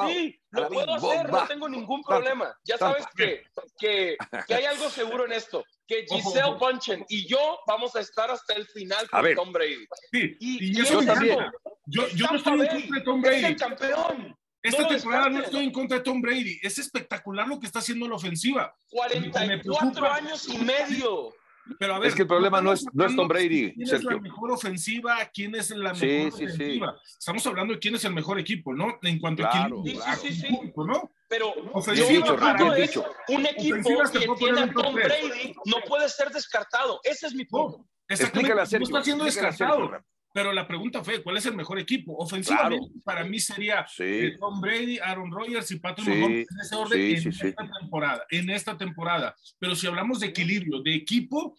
sí, 0.08 0.42
lo 0.52 0.68
puedo 0.70 0.94
hacer, 0.94 1.30
no 1.30 1.48
tengo 1.48 1.70
ningún 1.70 2.04
problema. 2.04 2.56
Ya 2.64 2.78
sabes 2.78 3.06
que, 3.16 3.44
que, 3.80 4.18
que, 4.48 4.54
hay 4.54 4.66
algo 4.66 4.90
seguro 4.90 5.26
en 5.26 5.34
esto, 5.34 5.64
que 5.88 6.06
Giselle 6.10 6.56
Bunchen 6.60 7.06
y 7.10 7.28
yo 7.28 7.60
vamos 7.68 7.96
a 7.96 8.02
estar 8.02 8.30
hasta 8.30 8.54
el 8.54 8.68
final 8.68 9.10
con 9.10 9.36
Tom 9.36 9.52
Brady. 9.52 9.88
Sí, 10.12 10.38
y, 10.40 10.74
yo 10.74 11.06
también. 11.06 11.40
Yo, 11.86 12.08
yo 12.10 12.28
no 12.28 12.38
estoy 12.38 12.62
en 12.62 12.68
contra 12.68 12.98
de 12.98 13.02
Tom 13.02 13.22
Brady. 13.22 13.38
Es 13.38 13.44
el 13.44 13.56
campeón. 13.56 14.40
Esta 14.62 14.88
temporada 14.88 15.30
no 15.30 15.42
estoy 15.42 15.64
en 15.64 15.72
contra 15.72 15.98
de 15.98 16.04
Tom 16.04 16.22
Brady. 16.22 16.60
Es 16.62 16.78
espectacular 16.78 17.48
lo 17.48 17.60
que 17.60 17.66
está 17.66 17.80
haciendo 17.80 18.08
la 18.08 18.16
ofensiva. 18.16 18.76
44 18.90 20.12
años 20.12 20.48
y 20.50 20.58
medio. 20.58 21.34
Pero 21.78 21.96
a 21.96 22.00
ver, 22.00 22.10
es 22.10 22.16
que 22.16 22.24
el 22.24 22.28
problema 22.28 22.62
no 22.62 22.74
es, 22.74 22.86
no 22.94 23.06
es 23.06 23.16
Tom 23.16 23.28
Brady. 23.28 23.74
¿Quién 23.74 23.96
es 23.96 24.04
la 24.04 24.18
mejor 24.18 24.52
ofensiva? 24.52 25.18
¿Quién 25.34 25.56
es 25.56 25.70
la 25.72 25.94
mejor 25.94 26.32
sí, 26.32 26.46
defensiva? 26.46 27.00
Sí, 27.04 27.16
Estamos 27.20 27.46
hablando 27.48 27.74
de 27.74 27.80
quién 27.80 27.96
es 27.96 28.06
el 28.06 28.14
mejor 28.14 28.40
equipo, 28.40 28.74
¿no? 28.74 28.98
En 29.02 29.20
cuanto 29.20 29.46
a 29.46 29.52
quién 29.52 29.84
sí, 29.84 30.00
sí, 30.22 30.34
sí, 30.34 30.74
¿no? 30.76 31.12
Pero 31.28 31.54
ofensiva, 31.74 32.36
para 32.38 32.78
es 32.78 32.98
un 33.28 33.46
equipo 33.46 33.90
que 34.12 34.28
tiene 34.38 34.62
a 34.62 34.74
Tom 34.74 34.96
Brady 34.96 35.54
no 35.66 35.78
puede 35.88 36.10
ser 36.10 36.30
descartado. 36.32 37.00
Ese 37.04 37.28
es 37.28 37.36
mi 37.36 37.46
punto. 37.46 37.78
No, 37.78 37.86
exactamente, 38.08 38.56
no 38.56 38.84
está 38.84 39.04
siendo 39.04 39.26
descartado. 39.26 39.92
Pero 40.32 40.54
la 40.54 40.68
pregunta 40.68 41.04
fue, 41.04 41.24
¿cuál 41.24 41.38
es 41.38 41.46
el 41.48 41.56
mejor 41.56 41.80
equipo? 41.80 42.16
Ofensivamente, 42.18 43.00
para 43.04 43.24
mí 43.24 43.40
sería 43.40 43.86
eh, 43.98 44.36
Tom 44.40 44.62
Brady, 44.62 45.00
Aaron 45.00 45.32
Rodgers 45.32 45.72
y 45.72 45.80
Patrick 45.80 46.08
Mahomes 46.08 46.48
en 46.52 46.60
ese 46.62 46.76
orden 46.76 47.02
en 47.02 47.28
esta 47.28 47.68
temporada, 47.80 48.26
en 48.30 48.50
esta 48.52 48.78
temporada. 48.78 49.36
Pero 49.58 49.76
si 49.76 49.88
hablamos 49.88 50.20
de 50.20 50.28
equilibrio, 50.28 50.82
de 50.82 50.94
equipo, 50.94 51.58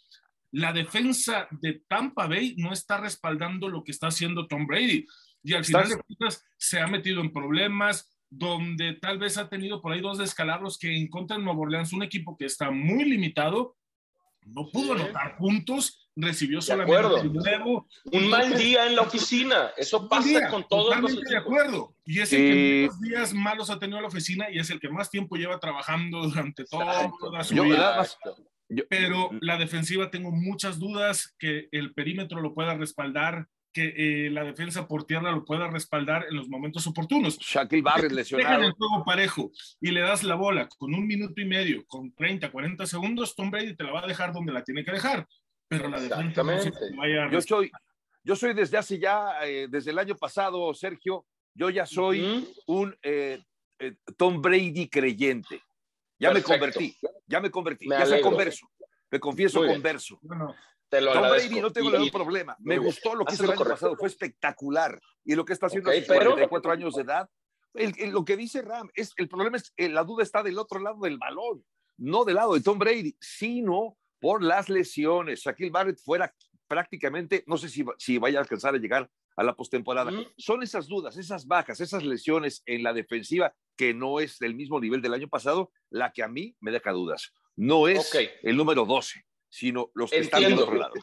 la 0.53 0.73
defensa 0.73 1.49
de 1.51 1.83
Tampa 1.89 2.27
Bay 2.27 2.55
no 2.59 2.73
está 2.73 2.99
respaldando 2.99 3.69
lo 3.69 3.83
que 3.83 3.91
está 3.91 4.09
haciendo 4.09 4.47
Tom 4.47 4.67
Brady. 4.67 5.07
Y 5.43 5.55
al 5.55 5.65
final 5.65 5.89
de 5.89 5.97
cuentas 5.97 6.45
se 6.57 6.81
ha 6.81 6.87
metido 6.87 7.21
en 7.21 7.33
problemas, 7.33 8.09
donde 8.29 8.95
tal 8.95 9.19
vez 9.19 9.37
ha 9.37 9.49
tenido 9.49 9.81
por 9.81 9.93
ahí 9.93 10.01
dos 10.01 10.19
descalabros 10.19 10.79
que 10.79 10.97
en 10.97 11.09
contra 11.09 11.37
de 11.37 11.43
Nuevo 11.43 11.63
Orleans, 11.63 11.93
un 11.93 12.05
equipo 12.05 12.37
que 12.37 12.45
está 12.45 12.71
muy 12.71 13.05
limitado, 13.05 13.77
no 14.47 14.71
pudo 14.71 14.95
anotar 14.95 15.37
puntos, 15.37 16.00
recibió 16.17 16.61
solamente 16.61 17.25
nuevo. 17.25 17.87
Un 18.13 18.29
mal 18.29 18.57
día 18.57 18.87
en 18.87 18.97
la 18.97 19.03
oficina, 19.03 19.71
eso 19.77 20.09
pasa 20.09 20.49
con 20.49 20.67
todos 20.69 20.99
los 21.01 21.13
equipos. 21.13 21.31
de 21.31 21.37
acuerdo. 21.37 21.95
Y 22.05 22.21
es 22.21 22.33
el 22.33 22.39
que 22.39 22.87
más 22.89 23.01
días 23.01 23.35
malos 23.35 23.71
ha 23.71 23.79
tenido 23.79 24.01
la 24.01 24.09
oficina 24.09 24.51
y 24.51 24.59
es 24.59 24.71
el 24.71 24.81
que 24.81 24.89
más 24.89 25.11
tiempo 25.11 25.37
lleva 25.37 25.59
trabajando 25.59 26.23
durante 26.23 26.65
toda 26.65 27.45
su 27.45 27.63
vida. 27.63 28.07
Pero 28.89 29.31
la 29.41 29.57
defensiva 29.57 30.11
tengo 30.11 30.31
muchas 30.31 30.79
dudas 30.79 31.35
que 31.39 31.69
el 31.73 31.93
perímetro 31.93 32.41
lo 32.41 32.55
pueda 32.55 32.75
respaldar, 32.75 33.49
que 33.73 33.95
eh, 33.97 34.31
la 34.31 34.45
defensa 34.45 34.87
por 34.87 35.05
tierra 35.05 35.33
lo 35.33 35.45
pueda 35.45 35.69
respaldar 35.69 36.27
en 36.29 36.37
los 36.37 36.49
momentos 36.49 36.87
oportunos. 36.87 37.39
Shaquille 37.39 37.83
Barrett 37.83 38.13
lesionado. 38.13 38.49
Dejan 38.49 38.65
el 38.65 38.73
juego 38.73 39.05
parejo 39.05 39.51
y 39.81 39.91
le 39.91 40.01
das 40.01 40.23
la 40.23 40.35
bola 40.37 40.69
con 40.69 40.95
un 40.95 41.07
minuto 41.07 41.41
y 41.41 41.45
medio, 41.45 41.85
con 41.87 42.13
30, 42.15 42.51
40 42.51 42.87
segundos, 42.87 43.35
Tom 43.35 43.51
Brady 43.51 43.77
te 43.77 43.85
la 43.85 43.93
va 43.93 44.05
a 44.05 44.07
dejar 44.07 44.33
donde 44.33 44.53
la 44.53 44.63
tiene 44.65 44.85
que 44.85 44.93
dejar. 44.93 45.27
Pero 45.71 45.89
la 45.89 46.01
defensa 46.01 46.43
no 46.43 47.31
Yo 47.31 47.41
soy, 47.41 47.71
yo 48.25 48.35
soy 48.35 48.55
desde 48.55 48.77
hace 48.77 48.99
ya, 48.99 49.47
eh, 49.47 49.69
desde 49.71 49.93
el 49.93 50.01
año 50.01 50.17
pasado, 50.17 50.75
Sergio, 50.75 51.25
yo 51.55 51.71
ya 51.71 51.87
soy 51.87 52.53
un 52.67 52.97
eh, 53.03 53.41
Tom 54.17 54.43
Brady 54.43 54.89
creyente. 54.89 55.63
Ya 56.19 56.33
me 56.33 56.43
convertí, 56.43 56.99
ya 57.25 57.41
me 57.41 57.53
convertí, 57.53 57.89
ya 57.89 58.05
soy 58.05 58.21
converso, 58.21 58.69
me 59.11 59.21
confieso 59.21 59.65
converso. 59.65 60.19
No, 60.23 60.57
te 60.89 61.01
lo 61.01 61.13
Tom 61.13 61.31
Brady 61.31 61.61
no 61.61 61.71
tengo 61.71 61.91
ningún 61.93 62.11
problema. 62.11 62.57
Me 62.59 62.77
gustó 62.79 63.15
lo 63.15 63.25
que 63.25 63.35
hizo 63.35 63.45
el 63.45 63.53
año 63.53 63.65
pasado, 63.65 63.97
fue 63.97 64.09
espectacular. 64.09 65.01
Y 65.25 65.37
lo 65.37 65.45
que 65.45 65.53
está 65.53 65.67
haciendo 65.67 65.91
okay, 65.91 66.01
a 66.01 66.05
sus 66.05 66.17
44 66.17 66.73
años 66.73 66.95
de 66.97 67.03
edad. 67.03 67.31
lo 68.13 68.25
que 68.25 68.37
dice 68.37 68.63
Ram, 68.63 68.91
es, 68.95 69.13
el 69.17 69.29
problema 69.29 69.57
es 69.57 69.71
que 69.71 69.89
la 69.89 70.03
duda 70.03 70.25
está 70.25 70.43
del 70.43 70.59
otro 70.59 70.81
lado 70.81 70.99
del 71.03 71.17
balón, 71.17 71.65
no 71.97 72.25
del 72.25 72.35
lado 72.35 72.55
de 72.55 72.61
Tom 72.61 72.79
Brady, 72.79 73.17
sino 73.21 73.97
por 74.21 74.43
las 74.43 74.69
lesiones. 74.69 75.41
Shaquille 75.41 75.71
Barrett 75.71 75.99
fuera 75.99 76.33
prácticamente, 76.69 77.43
no 77.47 77.57
sé 77.57 77.69
si, 77.69 77.85
si 77.99 78.19
vaya 78.19 78.39
a 78.39 78.43
alcanzar 78.43 78.75
a 78.75 78.79
llegar 78.79 79.11
a 79.37 79.43
la 79.43 79.57
postemporada. 79.57 80.13
Son 80.37 80.63
esas 80.63 80.87
dudas, 80.87 81.17
esas 81.17 81.47
bajas, 81.47 81.81
esas 81.81 82.05
lesiones 82.05 82.63
en 82.67 82.83
la 82.83 82.93
defensiva 82.93 83.55
que 83.77 83.95
no 83.95 84.21
es 84.21 84.39
del 84.39 84.55
mismo 84.55 84.79
nivel 84.79 85.03
del 85.03 85.15
año 85.15 85.29
pasado, 85.29 85.73
la 85.89 86.13
que 86.13 86.23
a 86.23 86.29
mí 86.29 86.55
me 86.61 86.71
deja 86.71 86.93
dudas. 86.93 87.33
No 87.57 87.89
es 87.89 88.13
el 88.43 88.57
número 88.57 88.85
12 88.85 89.25
sino 89.51 89.91
los 89.95 90.11
que 90.11 90.19
están 90.19 90.43
del 90.43 90.59
otro 90.59 90.77
lado. 90.77 90.95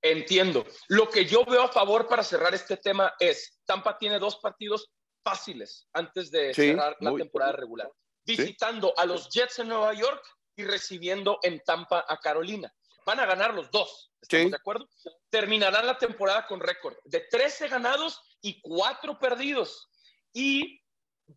Entiendo. 0.00 0.64
Lo 0.88 1.10
que 1.10 1.26
yo 1.26 1.44
veo 1.44 1.64
a 1.64 1.68
favor 1.68 2.08
para 2.08 2.22
cerrar 2.22 2.54
este 2.54 2.78
tema 2.78 3.12
es, 3.18 3.60
Tampa 3.66 3.98
tiene 3.98 4.18
dos 4.18 4.36
partidos 4.36 4.90
fáciles 5.22 5.88
antes 5.92 6.30
de 6.30 6.54
cerrar 6.54 6.96
la 7.00 7.14
temporada 7.14 7.52
regular. 7.52 7.90
Visitando 8.24 8.94
a 8.96 9.04
los 9.04 9.28
Jets 9.28 9.58
en 9.58 9.68
Nueva 9.68 9.92
York 9.92 10.24
y 10.60 10.64
recibiendo 10.64 11.38
en 11.42 11.60
Tampa 11.60 12.04
a 12.08 12.18
Carolina. 12.18 12.72
Van 13.04 13.18
a 13.18 13.26
ganar 13.26 13.54
los 13.54 13.70
dos, 13.70 14.12
¿estamos 14.20 14.50
de 14.50 14.56
acuerdo? 14.56 14.88
Terminarán 15.30 15.86
la 15.86 15.98
temporada 15.98 16.46
con 16.46 16.60
récord 16.60 16.96
de 17.04 17.20
13 17.20 17.68
ganados 17.68 18.20
y 18.42 18.60
4 18.60 19.18
perdidos. 19.18 19.88
Y 20.32 20.80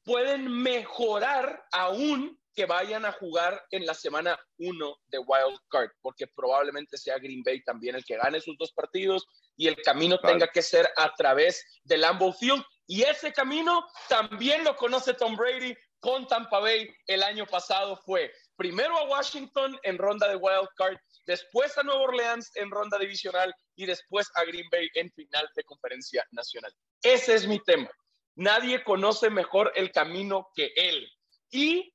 pueden 0.03 0.51
mejorar 0.51 1.63
aún 1.71 2.39
que 2.53 2.65
vayan 2.65 3.05
a 3.05 3.11
jugar 3.11 3.65
en 3.71 3.85
la 3.85 3.93
semana 3.93 4.39
1 4.57 4.97
de 5.07 5.17
Wild 5.17 5.59
Card, 5.69 5.89
porque 6.01 6.27
probablemente 6.27 6.97
sea 6.97 7.17
Green 7.17 7.41
Bay 7.43 7.63
también 7.63 7.95
el 7.95 8.05
que 8.05 8.17
gane 8.17 8.39
sus 8.39 8.57
dos 8.57 8.71
partidos 8.73 9.25
y 9.55 9.67
el 9.67 9.81
camino 9.81 10.19
tenga 10.19 10.47
que 10.47 10.61
ser 10.61 10.87
a 10.97 11.13
través 11.15 11.63
del 11.83 12.01
Lambeau 12.01 12.33
Field. 12.33 12.63
Y 12.85 13.03
ese 13.03 13.33
camino 13.33 13.87
también 14.07 14.63
lo 14.63 14.75
conoce 14.75 15.13
Tom 15.13 15.35
Brady 15.35 15.75
con 15.99 16.27
Tampa 16.27 16.59
Bay 16.59 16.93
el 17.07 17.23
año 17.23 17.45
pasado. 17.47 17.95
Fue 18.05 18.31
primero 18.55 18.97
a 18.97 19.07
Washington 19.07 19.77
en 19.83 19.97
ronda 19.97 20.27
de 20.27 20.35
Wild 20.35 20.69
Card, 20.75 20.97
después 21.25 21.77
a 21.77 21.83
Nueva 21.83 22.01
Orleans 22.01 22.51
en 22.55 22.69
ronda 22.69 22.97
divisional 22.97 23.53
y 23.75 23.85
después 23.85 24.27
a 24.35 24.43
Green 24.45 24.67
Bay 24.71 24.87
en 24.95 25.11
final 25.11 25.47
de 25.55 25.63
conferencia 25.63 26.25
nacional. 26.31 26.73
Ese 27.01 27.35
es 27.35 27.47
mi 27.47 27.59
tema. 27.59 27.89
Nadie 28.35 28.83
conoce 28.83 29.29
mejor 29.29 29.71
el 29.75 29.91
camino 29.91 30.47
que 30.55 30.71
él. 30.75 31.07
Y 31.51 31.92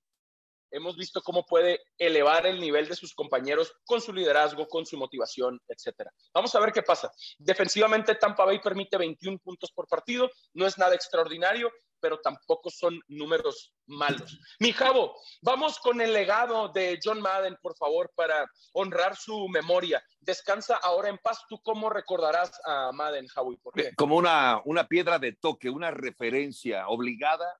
hemos 0.70 0.96
visto 0.96 1.22
cómo 1.22 1.44
puede 1.44 1.80
elevar 1.98 2.46
el 2.46 2.60
nivel 2.60 2.88
de 2.88 2.96
sus 2.96 3.14
compañeros 3.14 3.72
con 3.84 4.00
su 4.00 4.12
liderazgo, 4.12 4.66
con 4.68 4.86
su 4.86 4.96
motivación, 4.96 5.60
etcétera. 5.68 6.12
Vamos 6.34 6.54
a 6.54 6.60
ver 6.60 6.72
qué 6.72 6.82
pasa. 6.82 7.10
Defensivamente, 7.38 8.14
Tampa 8.14 8.44
Bay 8.44 8.60
permite 8.60 8.96
21 8.96 9.38
puntos 9.38 9.72
por 9.72 9.86
partido, 9.86 10.30
no 10.54 10.66
es 10.66 10.78
nada 10.78 10.94
extraordinario, 10.94 11.70
pero 12.00 12.20
tampoco 12.20 12.70
son 12.70 13.00
números 13.08 13.74
malos. 13.86 14.38
Mi 14.60 14.72
Javo, 14.72 15.14
vamos 15.42 15.78
con 15.78 16.00
el 16.00 16.12
legado 16.12 16.68
de 16.68 16.98
John 17.02 17.20
Madden, 17.20 17.56
por 17.60 17.76
favor, 17.76 18.12
para 18.14 18.46
honrar 18.72 19.16
su 19.16 19.48
memoria. 19.48 20.02
Descansa 20.20 20.76
ahora 20.76 21.08
en 21.08 21.18
paz. 21.18 21.44
¿Tú 21.48 21.60
cómo 21.62 21.90
recordarás 21.90 22.52
a 22.64 22.92
Madden, 22.92 23.26
Javo? 23.26 23.56
Como 23.96 24.16
una, 24.16 24.60
una 24.64 24.86
piedra 24.86 25.18
de 25.18 25.32
toque, 25.32 25.70
una 25.70 25.90
referencia 25.90 26.88
obligada 26.88 27.58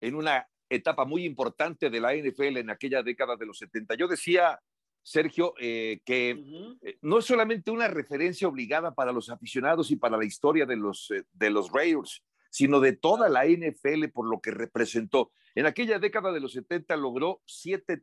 en 0.00 0.14
una 0.14 0.48
etapa 0.74 1.04
muy 1.04 1.24
importante 1.24 1.90
de 1.90 2.00
la 2.00 2.14
NFL 2.14 2.58
en 2.58 2.70
aquella 2.70 3.02
década 3.02 3.36
de 3.36 3.46
los 3.46 3.58
70. 3.58 3.94
Yo 3.94 4.08
decía, 4.08 4.60
Sergio, 5.04 5.54
eh, 5.60 6.00
que 6.04 6.30
eh, 6.82 6.98
no 7.02 7.18
es 7.18 7.26
solamente 7.26 7.70
una 7.70 7.88
referencia 7.88 8.48
obligada 8.48 8.94
para 8.94 9.12
los 9.12 9.28
aficionados 9.28 9.90
y 9.90 9.96
para 9.96 10.16
la 10.16 10.24
historia 10.24 10.64
de 10.64 10.76
los, 10.76 11.10
eh, 11.10 11.24
de 11.32 11.50
los 11.50 11.70
Raiders, 11.70 12.24
sino 12.48 12.80
de 12.80 12.94
toda 12.94 13.28
la 13.28 13.44
NFL 13.44 14.08
por 14.08 14.26
lo 14.26 14.40
que 14.40 14.50
representó. 14.50 15.30
En 15.54 15.66
aquella 15.66 15.98
década 15.98 16.32
de 16.32 16.40
los 16.40 16.52
70 16.52 16.96
logró 16.96 17.42
siete 17.46 18.02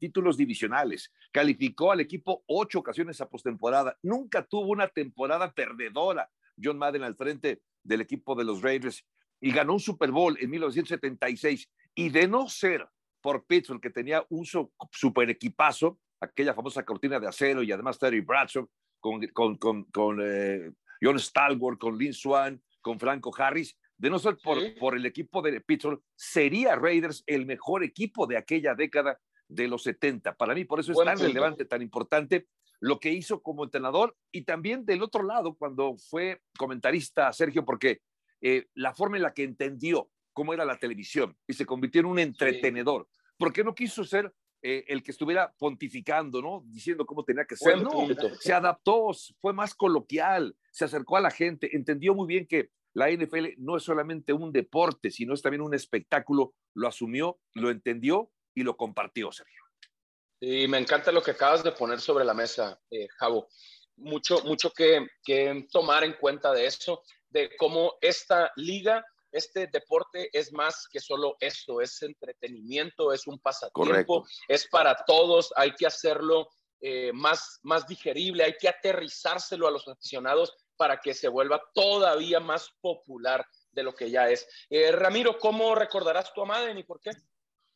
títulos 0.00 0.36
divisionales, 0.36 1.12
calificó 1.32 1.92
al 1.92 2.00
equipo 2.00 2.42
ocho 2.46 2.80
ocasiones 2.80 3.20
a 3.20 3.28
postemporada, 3.28 3.98
nunca 4.02 4.44
tuvo 4.44 4.68
una 4.68 4.88
temporada 4.88 5.52
perdedora. 5.52 6.30
John 6.62 6.78
Madden 6.78 7.02
al 7.02 7.14
frente 7.14 7.62
del 7.82 8.00
equipo 8.00 8.34
de 8.34 8.44
los 8.44 8.62
Raiders 8.62 9.04
y 9.40 9.52
ganó 9.52 9.74
un 9.74 9.80
Super 9.80 10.10
Bowl 10.10 10.36
en 10.40 10.50
1976. 10.50 11.68
Y 11.98 12.10
de 12.10 12.28
no 12.28 12.48
ser 12.48 12.88
por 13.20 13.44
Pittsburgh, 13.44 13.80
que 13.80 13.90
tenía 13.90 14.24
un 14.28 14.46
super 14.46 15.28
equipazo, 15.30 15.98
aquella 16.20 16.54
famosa 16.54 16.84
cortina 16.84 17.18
de 17.18 17.26
acero 17.26 17.60
y 17.64 17.72
además 17.72 17.98
Terry 17.98 18.20
Bradshaw, 18.20 18.70
con, 19.00 19.26
con, 19.32 19.56
con, 19.56 19.82
con 19.86 20.20
eh, 20.22 20.70
John 21.02 21.18
Stalwart, 21.18 21.76
con 21.76 21.98
Lynn 21.98 22.14
Swan, 22.14 22.62
con 22.80 23.00
Franco 23.00 23.32
Harris, 23.36 23.76
de 23.96 24.10
no 24.10 24.20
ser 24.20 24.38
por, 24.38 24.58
por 24.78 24.96
el 24.96 25.06
equipo 25.06 25.42
de 25.42 25.60
Pittsburgh, 25.60 26.00
sería 26.14 26.76
Raiders 26.76 27.24
el 27.26 27.46
mejor 27.46 27.82
equipo 27.82 28.28
de 28.28 28.36
aquella 28.36 28.76
década 28.76 29.18
de 29.48 29.66
los 29.66 29.82
70. 29.82 30.36
Para 30.36 30.54
mí, 30.54 30.64
por 30.64 30.78
eso 30.78 30.92
es 30.92 30.98
tan 31.04 31.18
relevante, 31.18 31.64
tan 31.64 31.82
importante 31.82 32.46
lo 32.78 33.00
que 33.00 33.12
hizo 33.12 33.42
como 33.42 33.64
entrenador 33.64 34.16
y 34.30 34.42
también 34.42 34.86
del 34.86 35.02
otro 35.02 35.24
lado, 35.24 35.56
cuando 35.56 35.96
fue 35.96 36.42
comentarista, 36.56 37.32
Sergio, 37.32 37.64
porque 37.64 38.02
eh, 38.40 38.68
la 38.74 38.94
forma 38.94 39.16
en 39.16 39.24
la 39.24 39.34
que 39.34 39.42
entendió 39.42 40.08
cómo 40.38 40.54
era 40.54 40.64
la 40.64 40.78
televisión 40.78 41.36
y 41.48 41.52
se 41.52 41.66
convirtió 41.66 41.98
en 41.98 42.06
un 42.06 42.20
entretenedor. 42.20 43.08
¿Por 43.36 43.52
qué 43.52 43.64
no 43.64 43.74
quiso 43.74 44.04
ser 44.04 44.32
eh, 44.62 44.84
el 44.86 45.02
que 45.02 45.10
estuviera 45.10 45.52
pontificando, 45.58 46.40
¿no? 46.40 46.62
Diciendo 46.64 47.04
cómo 47.04 47.24
tenía 47.24 47.44
que 47.44 47.56
ser. 47.56 47.82
No, 47.82 48.06
se 48.38 48.52
adaptó, 48.52 49.10
fue 49.40 49.52
más 49.52 49.74
coloquial, 49.74 50.54
se 50.70 50.84
acercó 50.84 51.16
a 51.16 51.20
la 51.20 51.32
gente, 51.32 51.74
entendió 51.74 52.14
muy 52.14 52.28
bien 52.28 52.46
que 52.46 52.70
la 52.94 53.10
NFL 53.10 53.46
no 53.56 53.76
es 53.76 53.82
solamente 53.82 54.32
un 54.32 54.52
deporte, 54.52 55.10
sino 55.10 55.34
es 55.34 55.42
también 55.42 55.60
un 55.60 55.74
espectáculo. 55.74 56.54
Lo 56.72 56.86
asumió, 56.86 57.40
lo 57.54 57.70
entendió 57.70 58.30
y 58.54 58.62
lo 58.62 58.76
compartió, 58.76 59.32
Sergio. 59.32 59.64
Y 60.38 60.68
me 60.68 60.78
encanta 60.78 61.10
lo 61.10 61.20
que 61.20 61.32
acabas 61.32 61.64
de 61.64 61.72
poner 61.72 61.98
sobre 61.98 62.24
la 62.24 62.34
mesa, 62.34 62.80
eh, 62.92 63.08
Javo. 63.16 63.48
Mucho, 63.96 64.44
mucho 64.44 64.70
que, 64.70 65.04
que 65.24 65.66
tomar 65.72 66.04
en 66.04 66.12
cuenta 66.12 66.52
de 66.52 66.66
eso, 66.66 67.02
de 67.28 67.56
cómo 67.56 67.94
esta 68.00 68.52
liga 68.54 69.04
este 69.32 69.66
deporte 69.66 70.30
es 70.32 70.52
más 70.52 70.86
que 70.90 71.00
solo 71.00 71.36
esto, 71.40 71.80
es 71.80 72.02
entretenimiento, 72.02 73.12
es 73.12 73.26
un 73.26 73.38
pasatiempo, 73.38 74.26
es 74.48 74.66
para 74.68 74.96
todos, 75.06 75.52
hay 75.56 75.72
que 75.72 75.86
hacerlo 75.86 76.48
eh, 76.80 77.12
más, 77.12 77.58
más 77.62 77.86
digerible, 77.86 78.44
hay 78.44 78.54
que 78.58 78.68
aterrizárselo 78.68 79.66
a 79.66 79.70
los 79.70 79.86
aficionados 79.88 80.54
para 80.76 81.00
que 81.00 81.12
se 81.12 81.28
vuelva 81.28 81.60
todavía 81.74 82.38
más 82.38 82.70
popular 82.80 83.44
de 83.72 83.82
lo 83.82 83.94
que 83.94 84.10
ya 84.10 84.30
es. 84.30 84.46
Eh, 84.70 84.92
Ramiro, 84.92 85.38
¿cómo 85.38 85.74
recordarás 85.74 86.32
tu 86.32 86.42
a 86.42 86.70
y 86.70 86.84
por 86.84 87.00
qué? 87.00 87.10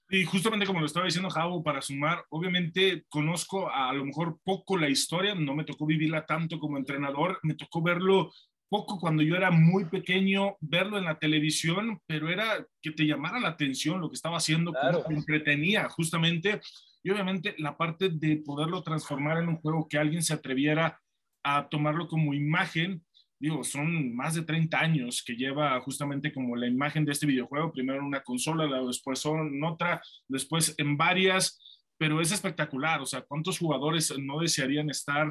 Y 0.08 0.24
justamente 0.24 0.66
como 0.66 0.80
lo 0.80 0.86
estaba 0.86 1.06
diciendo 1.06 1.30
Javo, 1.30 1.62
para 1.62 1.80
sumar, 1.80 2.24
obviamente 2.28 3.04
conozco 3.08 3.68
a, 3.68 3.88
a, 3.88 3.92
lo 3.92 4.04
mejor 4.04 4.38
poco 4.44 4.76
la 4.76 4.88
historia, 4.88 5.34
no 5.34 5.54
me 5.54 5.64
tocó 5.64 5.86
vivirla 5.86 6.26
tanto 6.26 6.58
como 6.58 6.76
entrenador, 6.76 7.40
me 7.42 7.54
tocó 7.54 7.82
verlo 7.82 8.30
poco 8.72 8.98
cuando 8.98 9.22
yo 9.22 9.36
era 9.36 9.50
muy 9.50 9.84
pequeño, 9.84 10.56
verlo 10.62 10.96
en 10.96 11.04
la 11.04 11.18
televisión, 11.18 12.00
pero 12.06 12.30
era 12.30 12.66
que 12.80 12.90
te 12.90 13.04
llamara 13.04 13.38
la 13.38 13.48
atención 13.48 14.00
lo 14.00 14.08
que 14.08 14.14
estaba 14.14 14.38
haciendo, 14.38 14.72
claro. 14.72 15.04
me 15.10 15.16
entretenía 15.16 15.90
justamente, 15.90 16.58
y 17.02 17.10
obviamente 17.10 17.54
la 17.58 17.76
parte 17.76 18.08
de 18.08 18.38
poderlo 18.38 18.82
transformar 18.82 19.36
en 19.42 19.50
un 19.50 19.58
juego 19.58 19.86
que 19.86 19.98
alguien 19.98 20.22
se 20.22 20.32
atreviera 20.32 20.98
a 21.44 21.68
tomarlo 21.68 22.08
como 22.08 22.32
imagen, 22.32 23.04
digo, 23.38 23.62
son 23.62 24.16
más 24.16 24.36
de 24.36 24.42
30 24.42 24.80
años 24.80 25.22
que 25.22 25.36
lleva 25.36 25.78
justamente 25.82 26.32
como 26.32 26.56
la 26.56 26.66
imagen 26.66 27.04
de 27.04 27.12
este 27.12 27.26
videojuego, 27.26 27.72
primero 27.72 27.98
en 27.98 28.06
una 28.06 28.22
consola, 28.22 28.66
después 28.86 29.22
en 29.26 29.62
otra, 29.64 30.00
después 30.28 30.74
en 30.78 30.96
varias, 30.96 31.60
pero 31.98 32.22
es 32.22 32.32
espectacular, 32.32 33.02
o 33.02 33.06
sea, 33.06 33.20
¿cuántos 33.20 33.58
jugadores 33.58 34.18
no 34.18 34.40
desearían 34.40 34.88
estar 34.88 35.28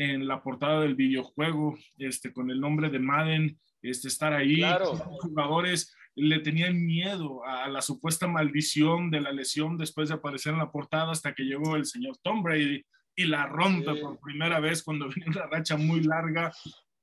en 0.00 0.28
la 0.28 0.42
portada 0.42 0.80
del 0.82 0.94
videojuego, 0.94 1.76
este, 1.98 2.32
con 2.32 2.50
el 2.52 2.60
nombre 2.60 2.88
de 2.88 3.00
Madden, 3.00 3.58
este, 3.82 4.06
estar 4.08 4.32
ahí. 4.32 4.56
Claro. 4.58 4.92
Los 4.92 5.00
jugadores 5.20 5.92
le 6.14 6.38
tenían 6.40 6.84
miedo 6.84 7.44
a 7.44 7.68
la 7.68 7.82
supuesta 7.82 8.26
maldición 8.28 9.10
de 9.10 9.20
la 9.20 9.32
lesión 9.32 9.76
después 9.76 10.08
de 10.08 10.14
aparecer 10.14 10.52
en 10.52 10.58
la 10.60 10.70
portada 10.70 11.10
hasta 11.12 11.34
que 11.34 11.42
llegó 11.44 11.76
el 11.76 11.84
señor 11.84 12.16
Tom 12.22 12.42
Brady 12.42 12.84
y 13.16 13.24
la 13.24 13.46
rompe 13.46 13.92
Sí. 13.94 14.00
por 14.00 14.18
primera 14.20 14.60
vez 14.60 14.82
cuando 14.84 15.08
venía 15.14 15.28
una 15.28 15.46
racha 15.46 15.76
muy 15.76 16.00
larga. 16.02 16.52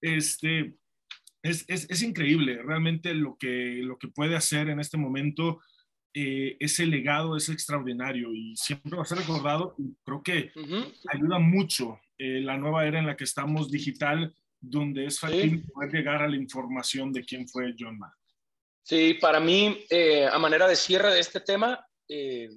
Este, 0.02 0.76
es, 1.44 1.66
es, 1.68 1.90
es 1.90 2.02
increíble 2.02 2.62
realmente 2.64 3.14
lo 3.14 3.38
que, 3.38 3.82
lo 3.84 3.98
que 3.98 4.08
puede 4.08 4.36
hacer 4.36 4.70
en 4.70 4.80
este 4.80 4.98
momento. 4.98 5.60
eh, 6.18 6.56
ese 6.62 6.86
legado 6.86 7.36
es 7.36 7.50
extraordinario 7.50 8.34
y 8.34 8.56
siempre 8.56 8.96
va 8.96 9.04
a 9.04 9.06
ser 9.06 9.18
recordado. 9.18 9.76
y 9.78 9.94
Creo 10.06 10.24
que 10.24 10.52
Ujú. 10.56 10.86
ayuda 11.12 11.40
mucho 11.40 12.00
eh, 12.18 12.42
la 12.42 12.58
nueva 12.58 12.86
era 12.86 13.00
en 13.00 13.08
la 13.08 13.16
que 13.16 13.24
estamos 13.24 13.70
digital, 13.70 14.34
donde 14.60 15.06
es 15.06 15.20
fácil 15.20 15.64
poder 15.72 15.92
llegar 15.92 16.22
a 16.22 16.28
la 16.28 16.36
información 16.36 17.12
de 17.12 17.24
quién 17.24 17.48
fue 17.48 17.76
John 17.78 17.98
Madden. 17.98 18.16
Sí, 18.84 19.16
para 19.16 19.40
mí, 19.40 19.84
eh, 19.90 20.28
a 20.28 20.38
manera 20.38 20.68
de 20.68 20.76
cierre 20.76 21.12
de 21.12 21.20
este 21.20 21.40
tema, 21.42 21.84
eh, 22.08 22.50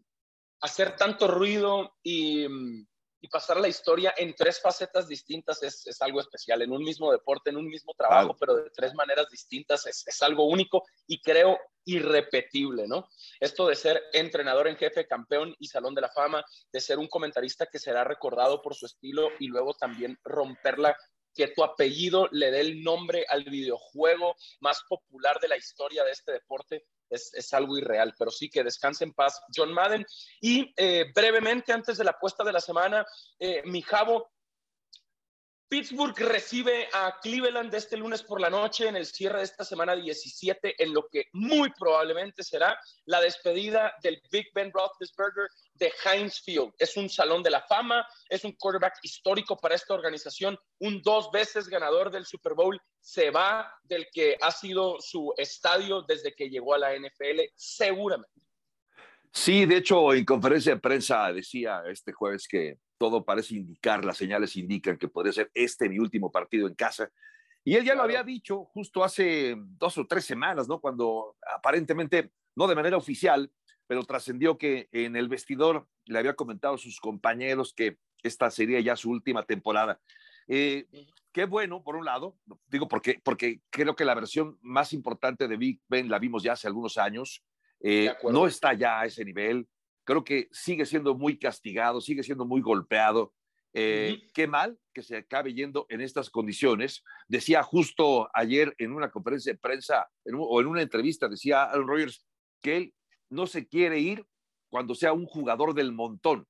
hacer 0.61 0.95
tanto 0.97 1.27
ruido 1.27 1.97
y, 2.03 2.47
mm, 2.47 2.87
y 3.21 3.29
pasar 3.29 3.59
la 3.59 3.69
historia 3.69 4.15
en 4.17 4.35
tres 4.35 4.61
facetas 4.61 5.09
distintas 5.09 5.63
es, 5.63 5.87
es 5.87 6.01
algo 6.03 6.21
especial, 6.21 6.63
en 6.63 6.73
un 6.73 6.83
mismo 6.83 7.11
deporte, 7.11 7.51
en 7.51 7.57
un 7.57 7.67
mismo 7.67 7.93
trabajo, 7.97 8.35
Claro. 8.35 8.39
pero 8.39 8.55
de 8.57 8.71
tres 8.71 8.95
maneras 8.95 9.29
distintas 9.31 9.87
es, 9.87 10.07
es 10.07 10.23
algo 10.23 10.45
único 10.47 10.85
y 11.07 11.21
creo 11.21 11.59
irrepetible, 11.85 12.87
¿no? 12.87 13.09
Esto 13.41 13.67
de 13.67 13.75
ser 13.75 14.03
entrenador 14.13 14.69
en 14.69 14.77
jefe, 14.77 15.07
campeón 15.07 15.55
y 15.59 15.69
salón 15.69 15.95
de 15.95 16.03
la 16.03 16.11
fama, 16.11 16.45
de 16.73 16.81
ser 16.81 16.99
un 16.99 17.09
comentarista 17.09 17.67
que 17.67 17.79
será 17.79 18.05
recordado 18.05 18.61
por 18.63 18.75
su 18.75 18.87
estilo 18.87 19.31
y 19.39 19.49
luego 19.49 19.75
también 19.75 20.19
romperla 20.23 20.97
que 21.35 21.49
tu 21.49 21.63
apellido 21.63 22.29
le 22.33 22.51
dé 22.51 22.61
el 22.61 22.83
nombre 22.83 23.25
al 23.29 23.45
videojuego 23.45 24.35
más 24.61 24.83
popular 24.89 25.39
de 25.41 25.49
la 25.49 25.57
historia 25.57 26.05
de 26.05 26.11
este 26.13 26.33
deporte 26.33 26.85
es, 27.11 27.33
es 27.35 27.53
algo 27.55 27.79
irreal, 27.79 28.15
pero 28.19 28.31
sí 28.31 28.49
que 28.49 28.65
descanse 28.65 29.05
en 29.05 29.13
paz 29.13 29.41
John 29.55 29.73
Madden. 29.73 30.05
Y 30.41 30.73
eh, 30.77 31.07
brevemente, 31.15 31.73
antes 31.73 31.99
de 31.99 32.05
la 32.05 32.13
apuesta 32.13 32.45
de 32.45 32.53
la 32.53 32.61
semana, 32.61 33.07
eh, 33.39 33.63
mi 33.65 33.83
Javo, 33.83 34.31
Pittsburgh 35.69 36.19
recibe 36.21 36.89
a 36.95 37.15
Cleveland 37.21 37.75
este 37.75 37.99
lunes 37.99 38.23
por 38.23 38.41
la 38.41 38.49
noche 38.49 38.89
en 38.89 38.97
el 38.97 39.05
cierre 39.05 39.39
de 39.39 39.45
esta 39.45 39.65
semana 39.65 39.95
17, 39.95 40.83
en 40.83 40.95
lo 40.95 41.07
que 41.09 41.27
muy 41.35 41.71
probablemente 41.79 42.43
será 42.43 42.79
la 43.05 43.21
despedida 43.21 43.93
del 44.03 44.19
Big 44.33 44.47
Ben 44.55 44.73
Roethlisberger 44.73 45.47
de 45.75 45.93
Heinz 46.05 46.41
Field. 46.41 46.73
Es 46.79 46.97
un 46.97 47.11
salón 47.11 47.43
de 47.43 47.51
la 47.51 47.61
fama, 47.61 48.07
es 48.31 48.45
un 48.45 48.53
quarterback 48.53 48.95
histórico 49.03 49.59
para 49.59 49.75
esta 49.75 49.93
organización, 49.93 50.59
un 50.79 51.03
dos 51.03 51.31
veces 51.31 51.69
ganador 51.69 52.11
del 52.11 52.25
Super 52.25 52.55
Bowl, 52.55 52.81
se 52.99 53.31
va 53.31 53.71
del 53.83 54.07
que 54.11 54.39
ha 54.41 54.51
sido 54.51 54.97
su 55.01 55.35
estadio 55.37 56.01
desde 56.01 56.35
que 56.35 56.49
llegó 56.49 56.73
a 56.73 56.79
la 56.79 56.97
NFL, 56.97 57.41
seguramente. 57.55 58.41
Sí, 59.33 59.67
de 59.67 59.77
hecho, 59.77 60.15
en 60.15 60.25
conferencia 60.25 60.75
de 60.75 60.81
prensa 60.81 61.31
decía 61.31 61.83
este 61.87 62.13
jueves 62.13 62.49
que 62.49 62.79
todo 62.99 63.25
parece 63.25 63.55
indicar, 63.55 64.05
las 64.05 64.17
señales 64.17 64.57
indican 64.57 64.99
que 64.99 65.09
podría 65.09 65.33
ser 65.33 65.51
este 65.55 65.89
mi 65.89 65.99
último 65.99 66.31
partido 66.31 66.67
en 66.67 66.75
casa. 66.75 67.11
Y 67.65 67.75
él 67.75 67.85
ya 67.85 67.95
lo 67.95 68.03
había 68.03 68.23
dicho 68.23 68.65
justo 68.65 69.05
hace 69.05 69.55
dos 69.57 69.99
o 69.99 70.07
tres 70.07 70.25
semanas, 70.25 70.69
¿no? 70.69 70.81
Cuando 70.81 71.37
aparentemente, 71.57 72.33
no 72.57 72.67
de 72.67 72.75
manera 72.75 72.97
oficial, 72.97 73.51
pero 73.87 74.05
trascendió 74.05 74.59
que 74.59 74.89
en 74.93 75.17
el 75.17 75.29
vestidor 75.29 75.87
le 76.05 76.19
había 76.19 76.35
comentado 76.35 76.75
a 76.75 76.79
sus 76.79 77.01
compañeros 77.01 77.73
que 77.75 77.99
esta 78.23 78.51
sería 78.51 78.81
ya 78.81 78.97
su 78.97 79.11
última 79.11 79.45
temporada. 79.45 80.01
Eh, 80.47 80.87
qué 81.33 81.45
bueno, 81.45 81.83
por 81.83 81.97
un 81.97 82.05
lado, 82.05 82.37
digo 82.67 82.89
porque, 82.89 83.21
porque 83.23 83.61
creo 83.71 83.95
que 83.95 84.05
la 84.05 84.15
versión 84.15 84.59
más 84.61 84.93
importante 84.93 85.47
de 85.47 85.57
Big 85.57 85.81
Ben 85.89 86.09
la 86.09 86.19
vimos 86.19 86.43
ya 86.43 86.53
hace 86.53 86.67
algunos 86.67 86.99
años. 86.99 87.45
Eh, 87.81 88.13
no 88.31 88.47
está 88.47 88.75
ya 88.75 89.01
a 89.01 89.07
ese 89.07 89.25
nivel. 89.25 89.69
Creo 90.09 90.25
que 90.25 90.49
sigue 90.53 90.87
siendo 90.87 91.15
muy 91.15 91.39
castigado, 91.39 92.01
sigue 92.01 92.23
siendo 92.23 92.47
muy 92.47 92.63
golpeado. 92.63 93.35
Eh, 93.75 94.15
Ujú. 94.17 94.27
Qué 94.33 94.47
mal 94.47 94.79
que 94.95 95.03
se 95.03 95.19
acabe 95.19 95.53
yendo 95.53 95.85
en 95.91 96.01
estas 96.01 96.31
condiciones. 96.31 97.05
Decía 97.29 97.63
justo 97.63 98.27
ayer 98.33 98.75
en 98.79 98.93
una 98.93 99.11
conferencia 99.11 99.53
de 99.53 99.59
prensa 99.59 100.09
en 100.25 100.37
un- 100.37 100.47
o 100.49 100.61
en 100.63 100.67
una 100.67 100.81
entrevista, 100.81 101.29
decía 101.29 101.65
Aaron 101.65 101.87
Rodgers 101.87 102.25
que 102.63 102.77
él 102.79 102.95
no 103.29 103.47
se 103.47 103.69
quiere 103.69 103.99
ir 103.99 104.25
cuando 104.71 104.95
sea 104.95 105.13
un 105.13 105.27
jugador 105.27 105.75
del 105.75 105.93
montón. 105.93 106.49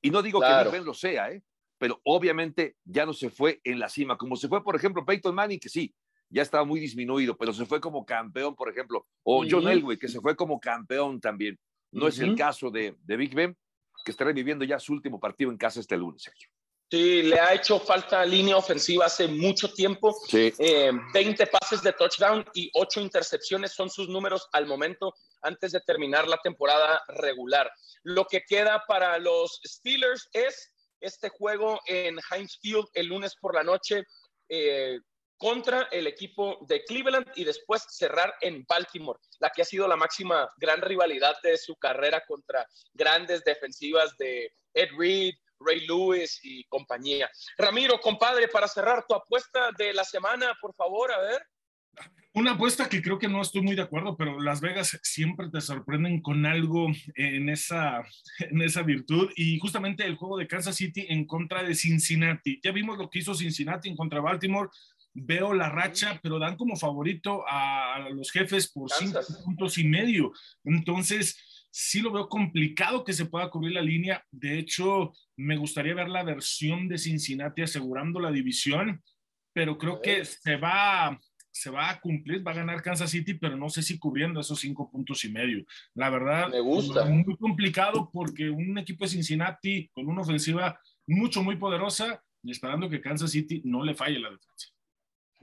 Y 0.00 0.08
no 0.08 0.22
digo 0.22 0.38
Claro. 0.38 0.70
que 0.70 0.78
Ben 0.78 0.86
lo 0.86 0.94
sea, 0.94 1.30
¿eh? 1.30 1.42
pero 1.76 2.00
obviamente 2.04 2.76
ya 2.84 3.04
no 3.04 3.12
se 3.12 3.28
fue 3.28 3.60
en 3.64 3.78
la 3.80 3.90
cima, 3.90 4.16
como 4.16 4.36
se 4.36 4.48
fue, 4.48 4.64
por 4.64 4.76
ejemplo, 4.76 5.04
Peyton 5.04 5.34
Manning, 5.34 5.60
que 5.60 5.68
sí, 5.68 5.94
ya 6.30 6.40
estaba 6.40 6.64
muy 6.64 6.80
disminuido, 6.80 7.36
pero 7.36 7.52
se 7.52 7.66
fue 7.66 7.82
como 7.82 8.06
campeón, 8.06 8.54
por 8.56 8.70
ejemplo, 8.70 9.06
o 9.24 9.44
John. 9.46 9.68
Elway, 9.68 9.98
que 9.98 10.08
se 10.08 10.22
fue 10.22 10.34
como 10.34 10.58
campeón 10.58 11.20
también. 11.20 11.58
No 11.94 12.08
es 12.08 12.18
el 12.18 12.36
caso 12.36 12.70
de, 12.70 12.96
de 13.04 13.16
Big 13.16 13.34
Ben, 13.34 13.56
que 14.04 14.10
estará 14.10 14.32
viviendo 14.32 14.64
ya 14.64 14.78
su 14.78 14.92
último 14.92 15.18
partido 15.18 15.50
en 15.50 15.56
casa 15.56 15.80
este 15.80 15.96
lunes, 15.96 16.22
Sergio. 16.22 16.48
Sí, 16.90 17.22
le 17.22 17.40
ha 17.40 17.54
hecho 17.54 17.80
falta 17.80 18.24
línea 18.24 18.56
ofensiva 18.56 19.06
hace 19.06 19.26
mucho 19.26 19.72
tiempo. 19.72 20.14
Sí. 20.28 20.52
Eh, 20.58 20.92
20 21.12 21.46
pases 21.46 21.82
de 21.82 21.92
touchdown 21.92 22.44
y 22.54 22.70
8 22.74 23.00
intercepciones 23.00 23.72
son 23.72 23.90
sus 23.90 24.08
números 24.08 24.48
al 24.52 24.66
momento 24.66 25.14
antes 25.42 25.72
de 25.72 25.80
terminar 25.80 26.28
la 26.28 26.38
temporada 26.38 27.02
regular. 27.08 27.70
Lo 28.02 28.26
que 28.26 28.42
queda 28.46 28.84
para 28.86 29.18
los 29.18 29.60
Steelers 29.66 30.28
es 30.32 30.70
este 31.00 31.30
juego 31.30 31.80
en 31.86 32.18
Heinz 32.30 32.58
Field 32.60 32.86
el 32.92 33.06
lunes 33.06 33.34
por 33.40 33.54
la 33.54 33.64
noche 33.64 34.04
eh, 34.48 34.98
contra 35.44 35.88
el 35.92 36.06
equipo 36.06 36.56
de 36.66 36.82
Cleveland 36.84 37.26
y 37.34 37.44
después 37.44 37.84
cerrar 37.90 38.32
en 38.40 38.64
Baltimore, 38.66 39.20
la 39.40 39.50
que 39.50 39.60
ha 39.60 39.64
sido 39.66 39.86
la 39.86 39.94
máxima 39.94 40.48
gran 40.56 40.80
rivalidad 40.80 41.36
de 41.42 41.58
su 41.58 41.76
carrera 41.76 42.24
contra 42.26 42.66
grandes 42.94 43.44
defensivas 43.44 44.16
de 44.16 44.50
Ed 44.72 44.88
Reed, 44.96 45.34
Ray 45.60 45.86
Lewis 45.86 46.40
y 46.42 46.64
compañía. 46.64 47.30
Ramiro, 47.58 48.00
compadre, 48.00 48.48
para 48.48 48.66
cerrar 48.68 49.04
tu 49.06 49.14
apuesta 49.14 49.70
de 49.76 49.92
la 49.92 50.04
semana, 50.04 50.56
por 50.62 50.74
favor, 50.74 51.12
a 51.12 51.18
ver. 51.18 51.42
Una 52.36 52.52
apuesta 52.52 52.88
que 52.88 53.00
creo 53.00 53.16
que 53.16 53.28
no 53.28 53.40
estoy 53.40 53.62
muy 53.62 53.76
de 53.76 53.82
acuerdo, 53.82 54.16
pero 54.16 54.40
Las 54.40 54.60
Vegas 54.60 54.98
siempre 55.04 55.50
te 55.50 55.60
sorprenden 55.60 56.20
con 56.20 56.44
algo 56.46 56.88
en 57.14 57.48
esa, 57.48 58.02
en 58.40 58.60
esa 58.60 58.82
virtud. 58.82 59.30
Y 59.36 59.58
justamente 59.60 60.04
el 60.04 60.16
juego 60.16 60.38
de 60.38 60.48
Kansas 60.48 60.74
City 60.74 61.06
en 61.08 61.26
contra 61.26 61.62
de 61.62 61.76
Cincinnati. 61.76 62.60
Ya 62.64 62.72
vimos 62.72 62.98
lo 62.98 63.08
que 63.08 63.20
hizo 63.20 63.34
Cincinnati 63.34 63.88
en 63.88 63.96
contra 63.96 64.18
de 64.18 64.24
Baltimore. 64.24 64.68
Veo 65.14 65.54
la 65.54 65.68
racha, 65.68 66.18
pero 66.22 66.38
dan 66.40 66.56
como 66.56 66.76
favorito 66.76 67.44
a 67.48 68.08
los 68.12 68.32
jefes 68.32 68.70
por 68.70 68.90
cinco 68.90 69.20
puntos 69.44 69.78
y 69.78 69.84
medio. 69.84 70.32
Entonces, 70.64 71.68
sí 71.70 72.00
lo 72.00 72.12
veo 72.12 72.28
complicado 72.28 73.04
que 73.04 73.12
se 73.12 73.26
pueda 73.26 73.50
cubrir 73.50 73.72
la 73.72 73.82
línea. 73.82 74.24
De 74.30 74.58
hecho, 74.58 75.12
me 75.36 75.56
gustaría 75.56 75.94
ver 75.94 76.08
la 76.08 76.22
versión 76.22 76.88
de 76.88 76.98
Cincinnati 76.98 77.62
asegurando 77.62 78.20
la 78.20 78.30
división, 78.30 79.02
pero 79.52 79.76
creo 79.78 80.00
que 80.00 80.24
se 80.24 80.56
va, 80.56 81.18
se 81.50 81.70
va 81.70 81.90
a 81.90 82.00
cumplir, 82.00 82.46
va 82.46 82.52
a 82.52 82.56
ganar 82.56 82.82
Kansas 82.82 83.10
City, 83.10 83.34
pero 83.34 83.56
no 83.56 83.68
sé 83.68 83.82
si 83.82 83.98
cubriendo 83.98 84.40
esos 84.40 84.60
cinco 84.60 84.90
puntos 84.90 85.24
y 85.24 85.30
medio. 85.30 85.64
La 85.94 86.10
verdad, 86.10 86.48
Me 86.48 86.60
gusta. 86.60 87.04
muy 87.06 87.36
complicado 87.36 88.10
porque 88.12 88.50
un 88.50 88.78
equipo 88.78 89.04
de 89.04 89.10
Cincinnati 89.10 89.88
con 89.92 90.08
una 90.08 90.22
ofensiva 90.22 90.78
mucho, 91.06 91.42
muy 91.42 91.56
poderosa 91.56 92.22
y 92.42 92.50
esperando 92.50 92.88
que 92.88 93.00
Kansas 93.00 93.30
City 93.30 93.62
no 93.64 93.84
le 93.84 93.94
falle 93.94 94.18
la 94.18 94.30
defensa. 94.30 94.73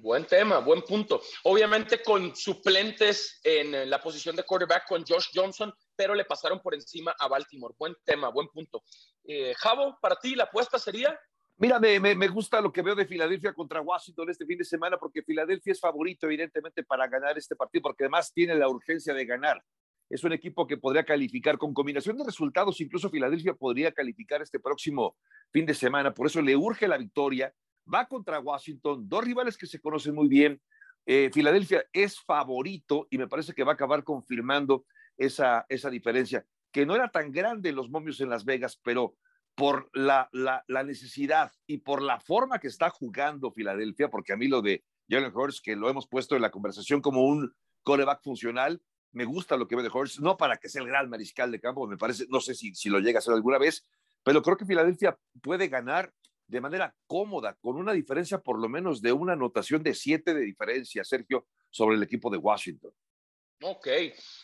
Buen 0.01 0.25
tema, 0.25 0.57
buen 0.57 0.81
punto. 0.81 1.21
Obviamente 1.43 2.01
con 2.01 2.35
suplentes 2.35 3.39
en 3.43 3.87
la 3.87 4.01
posición 4.01 4.35
de 4.35 4.41
quarterback 4.41 4.87
con 4.87 5.05
Josh 5.05 5.27
Johnson, 5.31 5.71
pero 5.95 6.15
le 6.15 6.25
pasaron 6.25 6.59
por 6.59 6.73
encima 6.73 7.13
a 7.19 7.27
Baltimore. 7.27 7.75
Buen 7.77 7.95
tema, 8.03 8.29
buen 8.29 8.47
punto. 8.47 8.81
Eh, 9.23 9.53
Javo, 9.55 9.99
para 10.01 10.15
ti 10.15 10.33
la 10.33 10.45
apuesta 10.45 10.79
sería... 10.79 11.15
Mira, 11.57 11.79
me, 11.79 11.99
me, 11.99 12.27
gusta 12.29 12.59
lo 12.61 12.73
que 12.73 12.81
veo 12.81 12.95
de 12.95 13.05
Filadelfia 13.05 13.53
contra 13.53 13.79
Washington 13.79 14.31
este 14.31 14.47
fin 14.47 14.57
de 14.57 14.63
semana, 14.63 14.97
porque 14.97 15.21
Filadelfia 15.21 15.71
es 15.71 15.79
favorito, 15.79 16.25
evidentemente, 16.25 16.83
para 16.83 17.07
ganar 17.07 17.37
este 17.37 17.55
partido, 17.55 17.83
porque 17.83 18.05
además 18.05 18.33
tiene 18.33 18.55
la 18.55 18.69
urgencia 18.69 19.13
de 19.13 19.25
ganar. 19.25 19.61
Es 20.09 20.23
un 20.23 20.33
equipo 20.33 20.65
que 20.65 20.77
podría 20.77 21.03
calificar 21.03 21.59
con 21.59 21.75
combinación 21.75 22.17
de 22.17 22.25
resultados, 22.25 22.81
incluso 22.81 23.11
Filadelfia 23.11 23.53
podría 23.53 23.91
calificar 23.91 24.41
este 24.41 24.59
próximo 24.59 25.15
fin 25.51 25.67
de 25.67 25.75
semana, 25.75 26.11
por 26.11 26.25
eso 26.25 26.41
le 26.41 26.55
urge 26.55 26.87
la 26.87 26.97
victoria. 26.97 27.53
Va 27.91 28.05
contra 28.05 28.39
Washington, 28.39 29.07
dos 29.07 29.23
rivales 29.23 29.57
que 29.57 29.67
se 29.67 29.79
conocen 29.79 30.15
muy 30.15 30.27
bien. 30.27 30.61
Eh, 31.05 31.29
Filadelfia 31.33 31.83
es 31.93 32.19
favorito 32.19 33.07
y 33.09 33.17
me 33.17 33.27
parece 33.27 33.53
que 33.53 33.63
va 33.63 33.71
a 33.71 33.75
acabar 33.75 34.03
confirmando 34.03 34.85
esa, 35.17 35.65
esa 35.69 35.89
diferencia, 35.89 36.45
que 36.71 36.85
no 36.85 36.95
era 36.95 37.09
tan 37.09 37.31
grande 37.31 37.71
los 37.71 37.89
momios 37.89 38.21
en 38.21 38.29
Las 38.29 38.45
Vegas, 38.45 38.79
pero 38.83 39.15
por 39.55 39.89
la, 39.93 40.29
la, 40.31 40.83
necesidad 40.83 41.51
y 41.67 41.79
por 41.79 42.01
la 42.01 42.19
forma 42.19 42.59
que 42.59 42.67
está 42.67 42.89
jugando 42.89 43.51
Filadelfia, 43.51 44.09
porque 44.09 44.33
a 44.33 44.37
mí 44.37 44.47
lo 44.47 44.61
de 44.61 44.83
Jalen 45.09 45.35
Hurts, 45.35 45.61
que 45.61 45.75
lo 45.75 45.89
hemos 45.89 46.07
puesto 46.07 46.35
en 46.35 46.41
la 46.41 46.51
conversación 46.51 47.01
como 47.01 47.25
un 47.25 47.53
coreback 47.83 48.23
funcional, 48.23 48.81
me 49.11 49.25
gusta 49.25 49.57
lo 49.57 49.67
que 49.67 49.75
ve 49.75 49.83
de 49.83 49.89
Hurts, 49.89 50.21
no 50.21 50.37
para 50.37 50.57
que 50.57 50.69
sea 50.69 50.81
el 50.81 50.87
gran 50.87 51.09
mariscal 51.09 51.51
de 51.51 51.59
campo, 51.59 51.85
me 51.85 51.97
parece, 51.97 52.25
no 52.29 52.39
sé 52.39 52.55
si, 52.55 52.73
si 52.73 52.89
lo 52.89 52.99
llega 52.99 53.19
a 53.19 53.21
ser 53.21 53.33
alguna 53.33 53.57
vez, 53.57 53.85
pero 54.23 54.41
creo 54.41 54.55
que 54.55 54.65
Filadelfia 54.65 55.17
puede 55.41 55.67
ganar 55.67 56.13
de 56.51 56.61
manera 56.61 56.93
cómoda, 57.07 57.55
con 57.61 57.77
una 57.77 57.93
diferencia 57.93 58.37
por 58.39 58.59
lo 58.59 58.67
menos 58.67 59.01
de 59.01 59.13
una 59.13 59.33
anotación 59.33 59.81
de 59.81 59.93
siete 59.93 60.33
de 60.33 60.41
diferencia, 60.41 61.03
Sergio, 61.05 61.47
sobre 61.69 61.95
el 61.95 62.03
equipo 62.03 62.29
de 62.29 62.37
Washington. 62.37 62.91
Ok. 63.63 63.87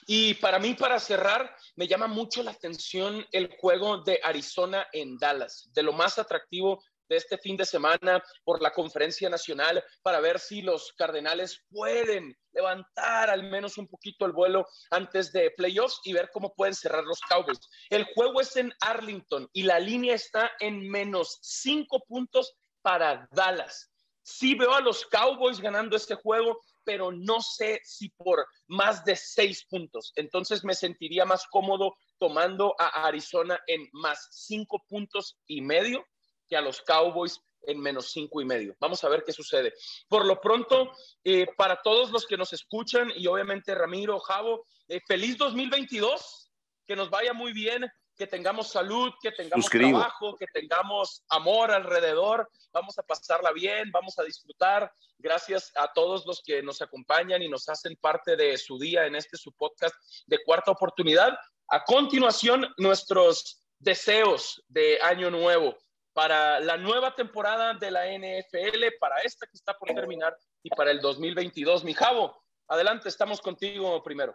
Y 0.06 0.36
para 0.36 0.58
mí, 0.58 0.74
para 0.76 1.00
cerrar, 1.00 1.54
me 1.76 1.88
llama 1.88 2.08
mucho 2.08 2.44
la 2.44 2.52
atención 2.52 3.26
el 3.32 3.50
juego 3.60 4.04
de 4.04 4.22
Arizona 4.24 4.88
en 4.94 5.18
Dallas, 5.18 5.70
de 5.74 5.84
lo 5.84 5.92
más 5.92 6.18
atractivo 6.18 6.82
de 7.10 7.18
este 7.18 7.38
fin 7.38 7.58
de 7.58 7.66
semana 7.66 8.24
por 8.44 8.62
la 8.62 8.72
conferencia 8.72 9.30
nacional 9.30 9.84
para 10.02 10.20
ver 10.20 10.40
si 10.40 10.62
los 10.62 10.94
Cardenales 10.94 11.64
pueden 11.70 12.38
levantar 12.52 13.30
al 13.30 13.44
menos 13.44 13.78
un 13.78 13.88
poquito 13.88 14.26
el 14.26 14.32
vuelo 14.32 14.66
antes 14.92 15.32
de 15.32 15.52
playoffs 15.52 16.00
y 16.04 16.14
ver 16.14 16.30
cómo 16.32 16.54
pueden 16.54 16.74
cerrar 16.74 17.04
los 17.04 17.20
Cowboys. 17.22 17.60
El 17.90 18.06
juego 18.14 18.42
es 18.42 18.56
en 18.56 18.74
Arlington 18.82 19.50
y 19.54 19.64
la 19.64 19.80
línea 19.80 20.16
está 20.16 20.52
en 20.60 20.90
menos 20.90 21.38
cinco 21.42 22.04
puntos 22.08 22.54
para 22.82 23.28
Dallas. 23.32 23.92
Sí 24.24 24.56
veo 24.56 24.74
a 24.74 24.82
los 24.82 25.06
Cowboys 25.06 25.62
ganando 25.62 25.96
este 25.96 26.16
juego, 26.16 26.60
pero 26.84 27.12
no 27.12 27.42
sé 27.42 27.80
si 27.84 28.10
por 28.10 28.46
más 28.68 29.06
de 29.06 29.16
seis 29.16 29.66
puntos. 29.70 30.12
Entonces 30.16 30.66
me 30.66 30.74
sentiría 30.74 31.24
más 31.24 31.48
cómodo 31.48 31.96
tomando 32.18 32.76
a 32.78 33.08
Arizona 33.08 33.60
en 33.68 33.88
más 33.94 34.28
cinco 34.32 34.84
puntos 34.90 35.38
y 35.48 35.62
medio 35.62 36.06
que 36.48 36.56
a 36.56 36.62
los 36.62 36.82
Cowboys 36.82 37.42
en 37.64 37.80
menos 37.80 38.12
cinco 38.12 38.42
y 38.42 38.46
medio. 38.46 38.76
Vamos 38.80 39.04
a 39.04 39.10
ver 39.10 39.24
qué 39.26 39.34
sucede. 39.34 39.74
Por 40.08 40.26
lo 40.26 40.40
pronto, 40.40 40.92
eh, 41.24 41.48
para 41.58 41.82
todos 41.82 42.12
los 42.12 42.26
que 42.26 42.38
nos 42.38 42.54
escuchan 42.54 43.12
y 43.16 43.28
obviamente 43.28 43.76
Ramiro, 43.76 44.20
Javo, 44.20 44.66
eh, 44.88 45.02
feliz 45.06 45.38
2022, 45.38 46.52
que 46.86 46.96
nos 46.96 47.10
vaya 47.10 47.34
muy 47.34 47.52
bien 47.54 47.86
que 48.18 48.28
tengamos 48.28 48.70
salud, 48.70 49.14
que 49.22 49.32
tengamos 49.32 49.70
trabajo, 49.70 50.36
que 50.36 50.48
tengamos 50.48 51.24
amor 51.30 51.72
alrededor. 51.72 52.50
Vamos 52.74 52.98
a 52.98 53.04
pasarla 53.04 53.52
bien, 53.52 53.92
vamos 53.92 54.18
a 54.18 54.24
disfrutar. 54.24 54.92
Gracias 55.20 55.72
a 55.76 55.94
todos 55.94 56.26
los 56.26 56.42
que 56.44 56.64
nos 56.64 56.82
acompañan 56.82 57.44
y 57.44 57.50
nos 57.50 57.70
hacen 57.70 57.96
parte 58.02 58.36
de 58.36 58.58
su 58.58 58.80
día 58.80 59.06
en 59.06 59.16
este 59.16 59.38
su 59.38 59.54
podcast 59.54 59.96
de 60.26 60.40
cuarta 60.44 60.72
oportunidad. 60.72 61.38
A 61.70 61.84
continuación, 61.84 62.68
nuestros 62.78 63.62
deseos 63.80 64.64
de 64.68 65.00
año 65.02 65.30
nuevo 65.30 65.78
para 66.18 66.60
la 66.60 66.78
nueva 66.78 67.14
temporada 67.14 67.76
de 67.76 67.92
la 67.92 68.08
NFL, 68.08 68.98
para 69.00 69.18
esta 69.24 69.46
que 69.46 69.56
está 69.56 69.78
por 69.78 69.90
terminar 69.90 70.36
y 70.64 70.70
para 70.72 70.90
el 70.90 71.00
2022. 71.00 71.84
Mi 71.84 71.94
Javo, 71.94 72.34
adelante, 72.68 73.08
estamos 73.08 73.40
contigo 73.40 74.02
primero. 74.02 74.34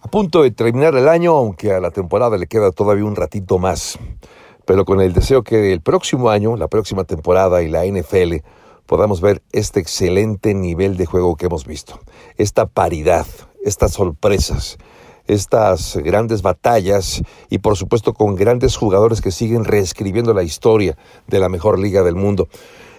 A 0.00 0.10
punto 0.10 0.42
de 0.42 0.50
terminar 0.50 0.94
el 0.94 1.06
año, 1.06 1.32
aunque 1.32 1.74
a 1.74 1.80
la 1.80 1.90
temporada 1.90 2.38
le 2.38 2.46
queda 2.46 2.72
todavía 2.72 3.04
un 3.04 3.16
ratito 3.16 3.58
más, 3.58 3.98
pero 4.64 4.86
con 4.86 5.02
el 5.02 5.12
deseo 5.12 5.42
que 5.44 5.74
el 5.74 5.82
próximo 5.82 6.30
año, 6.30 6.56
la 6.56 6.68
próxima 6.68 7.04
temporada 7.04 7.60
y 7.60 7.68
la 7.68 7.84
NFL 7.84 8.36
podamos 8.86 9.20
ver 9.20 9.42
este 9.52 9.80
excelente 9.80 10.54
nivel 10.54 10.96
de 10.96 11.04
juego 11.04 11.36
que 11.36 11.44
hemos 11.44 11.66
visto, 11.66 12.00
esta 12.38 12.64
paridad, 12.64 13.26
estas 13.62 13.92
sorpresas, 13.92 14.78
estas 15.28 15.96
grandes 15.98 16.42
batallas 16.42 17.22
y 17.50 17.58
por 17.58 17.76
supuesto 17.76 18.14
con 18.14 18.34
grandes 18.34 18.76
jugadores 18.76 19.20
que 19.20 19.30
siguen 19.30 19.64
reescribiendo 19.64 20.34
la 20.34 20.42
historia 20.42 20.96
de 21.28 21.38
la 21.38 21.48
mejor 21.48 21.78
liga 21.78 22.02
del 22.02 22.16
mundo. 22.16 22.48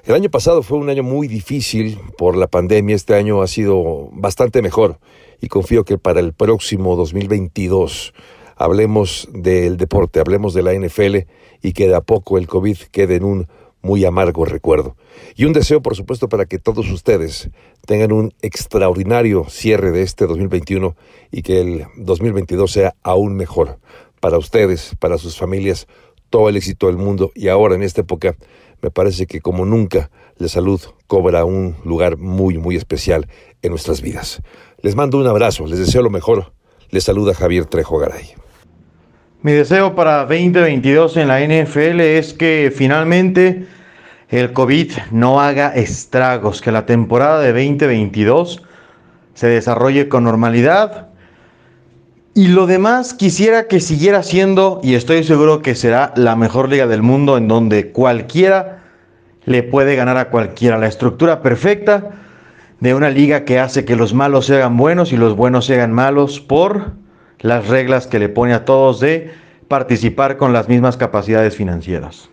El 0.06 0.15
año 0.15 0.30
pasado 0.30 0.63
fue 0.63 0.78
un 0.78 0.89
año 0.89 1.04
muy 1.04 1.28
difícil 1.28 2.00
por 2.18 2.38
la 2.38 2.48
pandemia, 2.48 2.96
este 2.96 3.15
año 3.15 3.42
ha 3.42 3.48
sido 3.48 4.10
bastante 4.13 4.62
mejor 4.62 5.00
y 5.42 5.48
confío 5.48 5.84
que 5.84 5.98
para 5.98 6.20
el 6.20 6.34
próximo 6.34 6.96
2022 6.96 8.13
hablemos 8.56 9.28
del 9.34 9.78
deporte, 9.78 10.20
hablemos 10.20 10.54
de 10.54 10.63
la 10.63 10.74
NFL 10.74 11.18
y 11.62 11.74
que 11.74 11.88
de 11.88 11.96
a 11.96 12.02
poco 12.02 12.38
el 12.38 12.48
COVID 12.48 12.78
quede 12.92 13.15
en 13.15 13.24
un 13.24 13.48
muy 13.82 14.06
amargo 14.06 14.46
recuerdo. 14.46 14.96
Y 15.36 15.46
un 15.46 15.54
deseo, 15.54 15.82
por 15.82 15.96
supuesto, 15.96 16.30
para 16.30 16.46
que 16.46 16.60
todos 16.60 16.89
ustedes 16.92 17.50
tengan 17.86 18.12
un 18.12 18.34
extraordinario 18.42 19.46
cierre 19.50 19.92
de 19.92 20.02
este 20.02 20.28
2021 20.28 20.96
y 21.32 21.42
que 21.42 21.62
el 21.62 21.86
2022 21.98 22.72
sea 22.72 22.96
aún 23.04 23.36
mejor 23.36 23.80
para 24.20 24.38
ustedes, 24.38 24.96
para 25.00 25.18
sus 25.18 25.38
familias, 25.38 25.88
todo 26.30 26.50
el 26.50 26.58
éxito 26.58 26.88
del 26.88 26.98
mundo 26.98 27.32
y 27.36 27.48
ahora 27.48 27.76
en 27.76 27.84
esta 27.84 28.02
época 28.02 28.36
me 28.82 28.92
parece 28.92 29.26
que 29.26 29.42
como 29.42 29.65
nunca 29.65 30.12
la 30.38 30.48
salud 30.48 30.80
cobra 31.08 31.44
un 31.44 31.76
lugar 31.84 32.18
muy, 32.18 32.58
muy 32.58 32.76
especial 32.76 33.28
en 33.62 33.72
nuestras 33.72 34.02
vidas. 34.02 34.42
Les 34.82 34.96
mando 34.96 35.18
un 35.18 35.28
abrazo, 35.28 35.65
les 35.68 35.80
deseo 35.80 36.02
lo 36.02 36.10
mejor. 36.10 36.54
Les 36.89 37.04
saluda 37.04 37.34
Javier 37.34 37.65
Trejo 37.65 37.98
Garay. 37.98 38.34
Mi 39.41 39.54
deseo 39.54 39.95
para 39.95 40.25
2022 40.25 41.15
en 41.15 41.30
la 41.30 41.39
NFL 41.39 42.02
es 42.02 42.34
que 42.34 42.73
finalmente 42.75 43.67
el 44.28 44.52
COVID 44.52 44.91
no 45.12 45.39
haga 45.39 45.69
estragos, 45.69 46.62
que 46.62 46.73
la 46.73 46.86
temporada 46.86 47.39
de 47.39 47.54
2022 47.54 48.62
se 49.36 49.47
desarrolle 49.47 50.10
con 50.10 50.25
normalidad. 50.25 51.08
Y 52.34 52.47
lo 52.49 52.67
demás 52.67 53.13
quisiera 53.13 53.69
que 53.69 53.80
siguiera 53.80 54.23
siendo, 54.23 54.82
y 54.84 54.95
estoy 54.95 55.23
seguro 55.23 55.62
que 55.62 55.73
será 55.73 56.12
la 56.17 56.36
mejor 56.36 56.67
liga 56.67 56.86
del 56.86 57.02
mundo 57.02 57.38
en 57.38 57.47
donde 57.47 57.93
cualquiera 57.93 58.84
le 59.45 59.63
puede 59.63 59.95
ganar 59.95 60.17
a 60.17 60.32
cualquiera. 60.32 60.78
La 60.78 60.88
estructura 60.88 61.41
perfecta 61.41 62.10
de 62.82 62.93
una 62.93 63.10
liga 63.10 63.45
que 63.45 63.58
hace 63.58 63.86
que 63.86 63.95
los 63.95 64.13
malos 64.13 64.47
se 64.47 64.56
hagan 64.56 64.75
buenos 64.75 65.13
y 65.13 65.15
los 65.15 65.38
buenos 65.38 65.65
se 65.65 65.75
hagan 65.75 65.93
malos 65.93 66.41
por 66.41 66.91
las 67.41 67.67
reglas 67.67 68.08
que 68.08 68.19
le 68.19 68.30
pone 68.30 68.54
a 68.54 68.65
todos 68.65 68.99
de 68.99 69.32
participar 69.67 70.38
con 70.38 70.52
las 70.52 70.67
mismas 70.67 70.97
capacidades 70.97 71.56
financieras. 71.56 72.30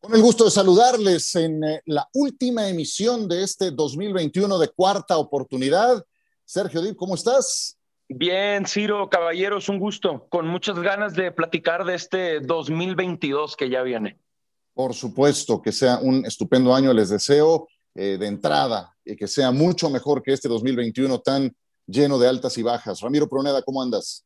Con 0.00 0.14
el 0.14 0.22
gusto 0.22 0.44
de 0.44 0.50
saludarles 0.50 1.34
en 1.36 1.62
eh, 1.62 1.82
la 1.86 2.08
última 2.14 2.68
emisión 2.68 3.28
de 3.28 3.44
este 3.44 3.70
2021 3.70 4.58
de 4.58 4.68
cuarta 4.68 5.18
oportunidad. 5.18 6.04
Sergio 6.44 6.80
Dib, 6.82 6.96
¿cómo 6.96 7.14
estás? 7.14 7.76
Bien, 8.08 8.66
Ciro, 8.66 9.08
caballeros, 9.08 9.68
un 9.68 9.78
gusto, 9.78 10.26
con 10.28 10.48
muchas 10.48 10.80
ganas 10.80 11.14
de 11.14 11.30
platicar 11.30 11.84
de 11.84 11.94
este 11.94 12.40
2022 12.40 13.54
que 13.54 13.70
ya 13.70 13.82
viene. 13.82 14.18
Por 14.74 14.94
supuesto, 14.94 15.62
que 15.62 15.70
sea 15.70 15.98
un 15.98 16.26
estupendo 16.26 16.74
año, 16.74 16.92
les 16.92 17.10
deseo 17.10 17.68
eh, 17.94 18.16
de 18.18 18.26
entrada 18.26 18.94
y 19.04 19.16
que 19.16 19.26
sea 19.26 19.50
mucho 19.50 19.90
mejor 19.90 20.22
que 20.22 20.32
este 20.32 20.48
2021 20.48 21.18
tan 21.20 21.52
lleno 21.86 22.18
de 22.18 22.28
altas 22.28 22.56
y 22.58 22.62
bajas. 22.62 23.00
Ramiro 23.00 23.28
Proneda, 23.28 23.62
¿cómo 23.62 23.82
andas? 23.82 24.24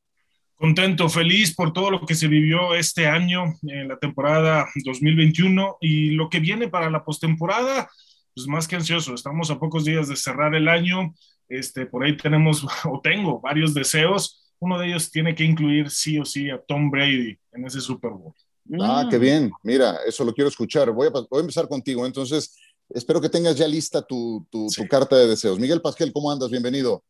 Contento, 0.54 1.08
feliz 1.08 1.54
por 1.54 1.72
todo 1.72 1.90
lo 1.90 2.06
que 2.06 2.14
se 2.14 2.28
vivió 2.28 2.74
este 2.74 3.06
año 3.06 3.44
en 3.62 3.88
la 3.88 3.98
temporada 3.98 4.66
2021 4.84 5.78
y 5.80 6.10
lo 6.10 6.28
que 6.30 6.40
viene 6.40 6.68
para 6.68 6.90
la 6.90 7.04
postemporada, 7.04 7.90
pues 8.34 8.46
más 8.46 8.68
que 8.68 8.76
ansioso. 8.76 9.14
Estamos 9.14 9.50
a 9.50 9.58
pocos 9.58 9.84
días 9.84 10.08
de 10.08 10.16
cerrar 10.16 10.54
el 10.54 10.68
año 10.68 11.14
este, 11.48 11.86
por 11.86 12.04
ahí 12.04 12.16
tenemos 12.16 12.64
o 12.84 13.00
tengo 13.02 13.40
varios 13.40 13.74
deseos. 13.74 14.52
Uno 14.58 14.78
de 14.78 14.88
ellos 14.88 15.10
tiene 15.10 15.34
que 15.34 15.44
incluir 15.44 15.90
sí 15.90 16.18
o 16.18 16.24
sí 16.24 16.50
a 16.50 16.60
Tom 16.60 16.90
Brady 16.90 17.36
en 17.52 17.66
ese 17.66 17.80
Super 17.80 18.10
Bowl. 18.10 18.32
Ah, 18.80 19.06
qué 19.10 19.18
bien. 19.18 19.52
Mira, 19.62 19.98
eso 20.06 20.24
lo 20.24 20.32
quiero 20.32 20.48
escuchar. 20.48 20.90
Voy 20.90 21.08
a, 21.08 21.10
voy 21.10 21.38
a 21.38 21.40
empezar 21.40 21.68
contigo. 21.68 22.06
Entonces, 22.06 22.56
espero 22.90 23.20
que 23.20 23.28
tengas 23.28 23.56
ya 23.56 23.68
lista 23.68 24.02
tu, 24.02 24.46
tu, 24.50 24.68
carta 24.88 25.16
de 25.16 25.26
deseos. 25.26 25.58
Miguel 25.58 25.80
Pasquel, 25.80 26.12
¿cómo 26.12 26.30
andas? 26.30 26.50
Bienvenido. 26.50 27.02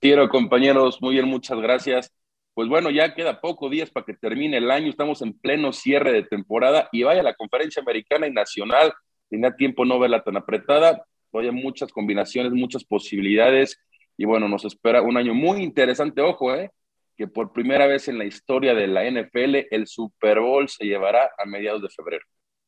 Quiero, 0.00 0.28
compañeros. 0.28 1.00
Muy 1.00 1.14
bien, 1.14 1.26
muchas 1.26 1.58
gracias. 1.60 2.12
Pues 2.54 2.68
bueno, 2.68 2.90
ya 2.90 3.14
queda 3.14 3.40
poco 3.40 3.68
días 3.68 3.90
para 3.90 4.06
que 4.06 4.14
termine 4.14 4.58
el 4.58 4.70
año. 4.70 4.88
Estamos 4.88 5.22
en 5.22 5.38
pleno 5.38 5.72
cierre 5.72 6.12
de 6.12 6.22
temporada 6.22 6.88
y 6.92 7.02
vaya 7.02 7.22
la 7.22 7.34
conferencia 7.34 7.82
americana 7.82 8.26
y 8.26 8.32
nacional. 8.32 8.92
Tenía 9.28 9.54
tiempo 9.54 9.84
no 9.84 9.98
verla 9.98 10.22
tan 10.22 10.36
apretada 10.36 11.04
todavía 11.36 11.52
muchas 11.52 11.92
combinaciones, 11.92 12.52
muchas 12.52 12.84
posibilidades. 12.84 13.78
Y 14.16 14.24
bueno, 14.24 14.48
nos 14.48 14.64
espera 14.64 15.02
un 15.02 15.16
año 15.16 15.34
muy 15.34 15.62
interesante. 15.62 16.22
Ojo, 16.22 16.54
¿eh? 16.54 16.70
que 17.16 17.26
por 17.26 17.52
primera 17.52 17.86
vez 17.86 18.08
en 18.08 18.18
la 18.18 18.24
historia 18.24 18.74
de 18.74 18.86
la 18.86 19.04
NFL 19.04 19.66
el 19.70 19.86
Super 19.86 20.40
Bowl 20.40 20.68
se 20.68 20.84
llevará 20.84 21.30
a 21.38 21.44
mediados 21.46 21.82
de 21.82 21.88
febrero. 21.88 22.24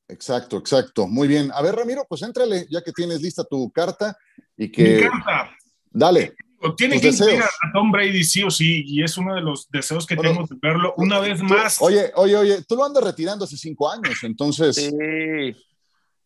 Exacto, 0.08 0.56
exacto. 0.56 1.06
Muy 1.06 1.28
bien. 1.28 1.50
A 1.52 1.62
ver, 1.62 1.76
Ramiro, 1.76 2.06
pues 2.08 2.22
éntrale, 2.22 2.66
ya 2.70 2.82
que 2.82 2.92
tienes 2.92 3.20
lista 3.20 3.44
tu 3.44 3.70
carta 3.70 4.16
y 4.56 4.70
que. 4.70 4.96
Mi 4.96 5.02
carta. 5.02 5.50
Dale. 5.90 6.34
Tiene 6.76 7.00
que 7.00 7.08
ir 7.08 7.42
a 7.42 7.72
Tom 7.72 7.92
Brady 7.92 8.24
sí 8.24 8.42
o 8.42 8.50
sí, 8.50 8.82
y 8.84 9.04
es 9.04 9.16
uno 9.16 9.32
de 9.34 9.40
los 9.40 9.70
deseos 9.70 10.04
que 10.04 10.16
tengo 10.16 10.44
de 10.44 10.56
verlo 10.60 10.92
una 10.96 11.20
vez 11.20 11.40
más. 11.40 11.80
Oye, 11.80 12.10
oye, 12.16 12.36
oye, 12.36 12.64
tú 12.66 12.74
lo 12.74 12.84
andas 12.84 13.04
retirando 13.04 13.44
hace 13.44 13.56
cinco 13.56 13.88
años, 13.88 14.18
entonces. 14.24 14.74
Sí. 14.74 14.90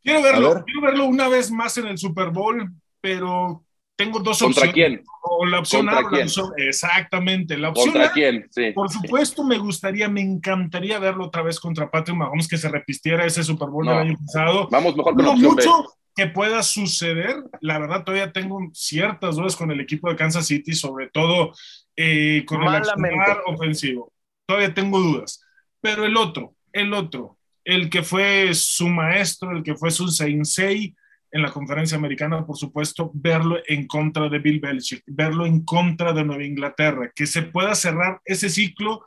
Quiero 0.02 0.22
verlo, 0.22 0.64
quiero 0.64 0.80
verlo 0.80 1.04
una 1.04 1.28
vez 1.28 1.50
más 1.50 1.76
en 1.76 1.86
el 1.86 1.98
Super 1.98 2.30
Bowl, 2.30 2.66
pero 3.00 3.62
tengo 4.04 4.20
dos 4.20 4.38
¿Contra 4.38 4.68
opciones. 4.68 5.00
quién? 5.00 5.04
O 5.22 5.46
la 5.46 5.60
opción 5.60 5.88
A, 5.88 6.00
la 6.00 6.00
opción, 6.00 6.50
exactamente. 6.56 7.56
La 7.56 7.70
opción 7.70 7.92
¿Contra 7.92 8.12
quién? 8.12 8.48
Sí. 8.50 8.72
Por 8.74 8.90
supuesto, 8.90 9.44
me 9.44 9.58
gustaría, 9.58 10.08
me 10.08 10.20
encantaría 10.20 10.98
verlo 10.98 11.26
otra 11.26 11.42
vez 11.42 11.60
contra 11.60 11.90
Patrick 11.90 12.16
Mahomes, 12.16 12.48
que 12.48 12.58
se 12.58 12.68
repitiera 12.68 13.24
ese 13.24 13.42
Super 13.44 13.68
Bowl 13.68 13.86
del 13.86 13.96
año 13.96 14.18
pasado. 14.26 14.68
Vamos 14.70 14.96
mejor 14.96 15.14
con 15.14 15.24
Lo 15.24 15.30
la 15.30 15.34
opción 15.34 15.54
mucho 15.54 15.82
B. 15.82 15.88
que 16.16 16.26
pueda 16.26 16.62
suceder, 16.62 17.36
la 17.60 17.78
verdad 17.78 18.04
todavía 18.04 18.32
tengo 18.32 18.58
ciertas 18.72 19.36
dudas 19.36 19.56
con 19.56 19.70
el 19.70 19.80
equipo 19.80 20.10
de 20.10 20.16
Kansas 20.16 20.46
City, 20.46 20.74
sobre 20.74 21.08
todo 21.08 21.52
eh, 21.96 22.44
con 22.46 22.60
Malamente. 22.60 22.90
el 23.08 23.20
accionar 23.20 23.42
ofensivo. 23.46 24.12
Todavía 24.46 24.74
tengo 24.74 24.98
dudas. 25.00 25.40
Pero 25.80 26.04
el 26.04 26.16
otro, 26.16 26.54
el 26.72 26.92
otro, 26.94 27.38
el 27.64 27.88
que 27.90 28.02
fue 28.02 28.52
su 28.54 28.88
maestro, 28.88 29.52
el 29.52 29.62
que 29.62 29.74
fue 29.76 29.90
su 29.90 30.08
sensei, 30.08 30.94
en 31.32 31.40
la 31.40 31.50
conferencia 31.50 31.96
americana, 31.96 32.44
por 32.44 32.58
supuesto, 32.58 33.10
verlo 33.14 33.58
en 33.66 33.86
contra 33.86 34.28
de 34.28 34.38
Bill 34.38 34.60
Belichick, 34.60 35.02
verlo 35.06 35.46
en 35.46 35.64
contra 35.64 36.12
de 36.12 36.24
Nueva 36.24 36.44
Inglaterra, 36.44 37.10
que 37.14 37.26
se 37.26 37.42
pueda 37.42 37.74
cerrar 37.74 38.20
ese 38.26 38.50
ciclo, 38.50 39.02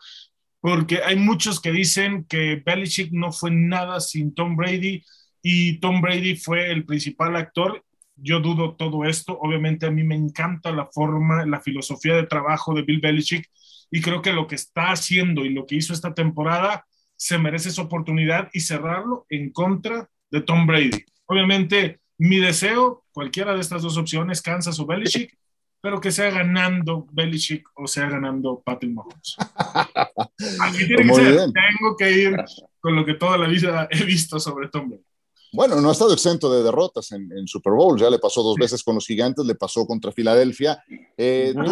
porque 0.59 1.01
hay 1.03 1.17
muchos 1.17 1.61
que 1.61 1.71
dicen 1.71 2.25
que 2.27 2.61
Belichick 2.65 3.11
no 3.11 3.31
fue 3.31 3.51
nada 3.51 3.99
sin 3.99 4.33
Tom 4.33 4.55
Brady 4.55 5.03
y 5.43 5.79
Tom 5.79 6.01
Brady 6.01 6.35
fue 6.35 6.71
el 6.71 6.85
principal 6.85 7.35
actor. 7.35 7.83
Yo 8.15 8.39
dudo 8.39 8.75
todo 8.75 9.05
esto. 9.05 9.38
Obviamente 9.39 9.85
a 9.85 9.91
mí 9.91 10.03
me 10.03 10.15
encanta 10.15 10.71
la 10.71 10.88
forma, 10.88 11.45
la 11.45 11.61
filosofía 11.61 12.15
de 12.15 12.25
trabajo 12.25 12.73
de 12.73 12.81
Bill 12.81 13.01
Belichick 13.01 13.47
y 13.91 14.01
creo 14.01 14.23
que 14.23 14.33
lo 14.33 14.47
que 14.47 14.55
está 14.55 14.89
haciendo 14.89 15.45
y 15.45 15.49
lo 15.49 15.67
que 15.67 15.75
hizo 15.75 15.93
esta 15.93 16.15
temporada 16.15 16.88
se 17.15 17.38
merece 17.38 17.69
esa 17.69 17.83
oportunidad 17.83 18.49
y 18.51 18.61
cerrarlo 18.61 19.27
en 19.29 19.51
contra 19.51 20.09
de 20.31 20.41
Tom 20.41 20.65
Brady. 20.65 21.05
Obviamente 21.27 21.99
mi 22.17 22.39
deseo, 22.39 23.04
cualquiera 23.12 23.54
de 23.54 23.62
estas 23.62 23.82
dos 23.82 23.97
opciones, 23.97 24.41
Kansas 24.41 24.80
o 24.80 24.86
Belichick, 24.86 25.38
pero 25.82 26.01
que 26.01 26.12
sea 26.12 26.32
ganando 26.32 27.06
Belichick 27.12 27.67
o 27.75 27.88
sea 27.88 28.10
ganando 28.10 28.62
Patrick 28.65 28.93
Mahomes. 28.93 29.36
Así 30.62 30.88
tiene 30.88 31.04
que 31.04 31.04
Muy 31.04 31.21
ser. 31.21 31.34
bien. 31.34 31.54
Tengo 31.54 31.95
que 31.97 32.12
ir 32.12 32.36
con 32.80 32.95
lo 32.95 33.06
que 33.06 33.13
toda 33.13 33.38
la 33.38 33.47
vida 33.47 33.88
he 33.91 34.04
visto 34.04 34.39
sobre 34.39 34.69
Tom 34.69 34.89
Brady. 34.89 35.04
Bueno, 35.56 35.80
no 35.80 35.88
ha 35.88 35.93
estado 35.93 36.12
exento 36.12 36.51
de 36.51 36.63
derrotas 36.63 37.13
en, 37.13 37.32
en 37.32 37.47
Super 37.47 37.73
Bowl. 37.73 37.97
Ya 37.97 38.10
le 38.10 38.19
pasó 38.19 38.43
dos 38.43 38.58
veces 38.58 38.84
con 38.84 38.95
los 38.95 39.08
Gigantes, 39.08 39.45
le 39.45 39.56
pasó 39.56 39.86
contra 39.86 40.12
Filadelfia. 40.12 40.84
Eh, 41.17 41.54
tú. 41.56 41.63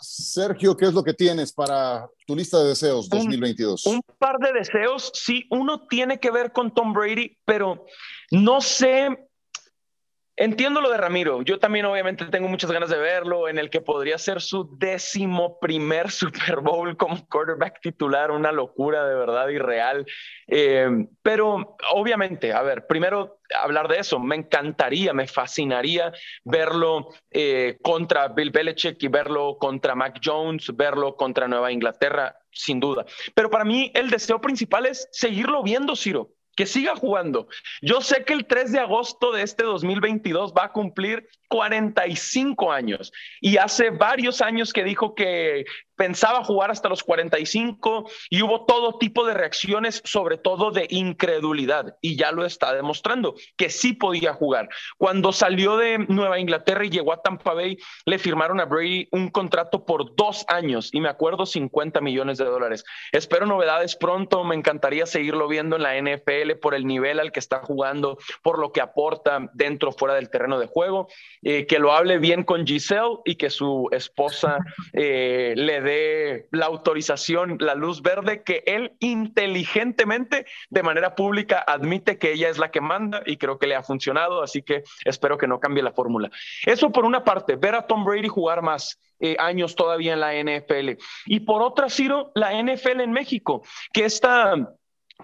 Sergio, 0.00 0.76
¿qué 0.76 0.84
es 0.86 0.94
lo 0.94 1.02
que 1.02 1.12
tienes 1.12 1.52
para 1.52 2.08
tu 2.24 2.36
lista 2.36 2.62
de 2.62 2.68
deseos 2.68 3.08
2022? 3.08 3.86
Un 3.86 4.00
par 4.18 4.36
de 4.38 4.52
deseos, 4.52 5.10
sí, 5.12 5.44
uno 5.50 5.86
tiene 5.88 6.20
que 6.20 6.30
ver 6.30 6.52
con 6.52 6.72
Tom 6.72 6.92
Brady, 6.92 7.36
pero 7.44 7.86
no 8.30 8.60
sé. 8.60 9.08
Entiendo 10.38 10.82
lo 10.82 10.90
de 10.90 10.98
Ramiro. 10.98 11.40
Yo 11.40 11.58
también, 11.58 11.86
obviamente, 11.86 12.26
tengo 12.26 12.46
muchas 12.46 12.70
ganas 12.70 12.90
de 12.90 12.98
verlo 12.98 13.48
en 13.48 13.56
el 13.56 13.70
que 13.70 13.80
podría 13.80 14.18
ser 14.18 14.42
su 14.42 14.68
décimo 14.76 15.58
primer 15.58 16.10
Super 16.10 16.60
Bowl 16.60 16.94
como 16.98 17.26
quarterback 17.26 17.80
titular. 17.80 18.30
Una 18.30 18.52
locura 18.52 19.06
de 19.08 19.14
verdad 19.14 19.48
irreal. 19.48 20.04
Eh, 20.46 21.06
pero, 21.22 21.76
obviamente, 21.90 22.52
a 22.52 22.60
ver, 22.60 22.86
primero 22.86 23.38
hablar 23.58 23.88
de 23.88 23.98
eso. 24.00 24.18
Me 24.18 24.36
encantaría, 24.36 25.14
me 25.14 25.26
fascinaría 25.26 26.12
verlo 26.44 27.08
eh, 27.30 27.78
contra 27.82 28.28
Bill 28.28 28.50
Belichick 28.50 29.02
y 29.02 29.08
verlo 29.08 29.56
contra 29.56 29.94
Mac 29.94 30.20
Jones, 30.22 30.70
verlo 30.76 31.16
contra 31.16 31.48
Nueva 31.48 31.72
Inglaterra, 31.72 32.36
sin 32.50 32.78
duda. 32.78 33.06
Pero 33.34 33.48
para 33.48 33.64
mí, 33.64 33.90
el 33.94 34.10
deseo 34.10 34.38
principal 34.38 34.84
es 34.84 35.08
seguirlo 35.12 35.62
viendo, 35.62 35.96
Ciro 35.96 36.36
que 36.56 36.66
siga 36.66 36.96
jugando. 36.96 37.48
Yo 37.82 38.00
sé 38.00 38.24
que 38.24 38.32
el 38.32 38.46
3 38.46 38.72
de 38.72 38.80
agosto 38.80 39.30
de 39.32 39.42
este 39.42 39.62
2022 39.62 40.52
va 40.52 40.64
a 40.64 40.72
cumplir 40.72 41.28
45 41.48 42.72
años 42.72 43.12
y 43.40 43.56
hace 43.58 43.90
varios 43.90 44.40
años 44.40 44.72
que 44.72 44.82
dijo 44.82 45.14
que 45.14 45.64
pensaba 45.96 46.44
jugar 46.44 46.70
hasta 46.70 46.88
los 46.88 47.02
45 47.02 48.10
y 48.30 48.42
hubo 48.42 48.66
todo 48.66 48.98
tipo 48.98 49.26
de 49.26 49.34
reacciones, 49.34 50.02
sobre 50.04 50.36
todo 50.36 50.70
de 50.70 50.86
incredulidad 50.90 51.96
y 52.00 52.16
ya 52.16 52.32
lo 52.32 52.44
está 52.44 52.74
demostrando 52.74 53.34
que 53.56 53.70
sí 53.70 53.92
podía 53.92 54.34
jugar. 54.34 54.68
Cuando 54.98 55.32
salió 55.32 55.76
de 55.76 55.98
Nueva 55.98 56.38
Inglaterra 56.38 56.84
y 56.84 56.90
llegó 56.90 57.12
a 57.12 57.22
Tampa 57.22 57.54
Bay, 57.54 57.78
le 58.04 58.18
firmaron 58.18 58.60
a 58.60 58.66
Brady 58.66 59.08
un 59.12 59.30
contrato 59.30 59.84
por 59.84 60.14
dos 60.16 60.44
años 60.48 60.90
y 60.92 61.00
me 61.00 61.08
acuerdo 61.08 61.46
50 61.46 62.00
millones 62.00 62.38
de 62.38 62.44
dólares. 62.44 62.84
Espero 63.12 63.46
novedades 63.46 63.96
pronto, 63.96 64.44
me 64.44 64.54
encantaría 64.54 65.06
seguirlo 65.06 65.48
viendo 65.48 65.76
en 65.76 65.82
la 65.82 65.96
NFL 65.96 66.45
por 66.54 66.74
el 66.74 66.86
nivel 66.86 67.18
al 67.18 67.32
que 67.32 67.40
está 67.40 67.60
jugando, 67.60 68.18
por 68.42 68.58
lo 68.58 68.70
que 68.70 68.80
aporta 68.80 69.50
dentro 69.54 69.90
fuera 69.90 70.14
del 70.14 70.30
terreno 70.30 70.60
de 70.60 70.66
juego, 70.66 71.08
eh, 71.42 71.66
que 71.66 71.78
lo 71.78 71.92
hable 71.92 72.18
bien 72.18 72.44
con 72.44 72.66
Giselle 72.66 73.18
y 73.24 73.34
que 73.34 73.50
su 73.50 73.88
esposa 73.90 74.58
eh, 74.92 75.54
le 75.56 75.80
dé 75.80 76.46
la 76.52 76.66
autorización, 76.66 77.56
la 77.58 77.74
luz 77.74 78.02
verde, 78.02 78.42
que 78.44 78.62
él 78.66 78.92
inteligentemente, 79.00 80.46
de 80.70 80.82
manera 80.82 81.14
pública, 81.14 81.64
admite 81.66 82.18
que 82.18 82.32
ella 82.32 82.48
es 82.48 82.58
la 82.58 82.70
que 82.70 82.80
manda 82.80 83.22
y 83.26 83.38
creo 83.38 83.58
que 83.58 83.66
le 83.66 83.74
ha 83.74 83.82
funcionado, 83.82 84.42
así 84.42 84.62
que 84.62 84.84
espero 85.04 85.38
que 85.38 85.48
no 85.48 85.58
cambie 85.58 85.82
la 85.82 85.92
fórmula. 85.92 86.30
Eso 86.64 86.92
por 86.92 87.04
una 87.04 87.24
parte, 87.24 87.56
ver 87.56 87.74
a 87.74 87.86
Tom 87.86 88.04
Brady 88.04 88.28
jugar 88.28 88.62
más. 88.62 88.98
eh, 89.20 89.36
años 89.38 89.74
todavía 89.74 90.12
en 90.12 90.20
la 90.20 90.34
NFL. 90.34 90.98
Y 91.26 91.40
por 91.40 91.62
otra, 91.62 91.88
Ciro, 91.88 92.32
la 92.34 92.52
NFL 92.62 93.00
en 93.00 93.12
México, 93.12 93.62
que 93.92 94.04
está 94.04 94.54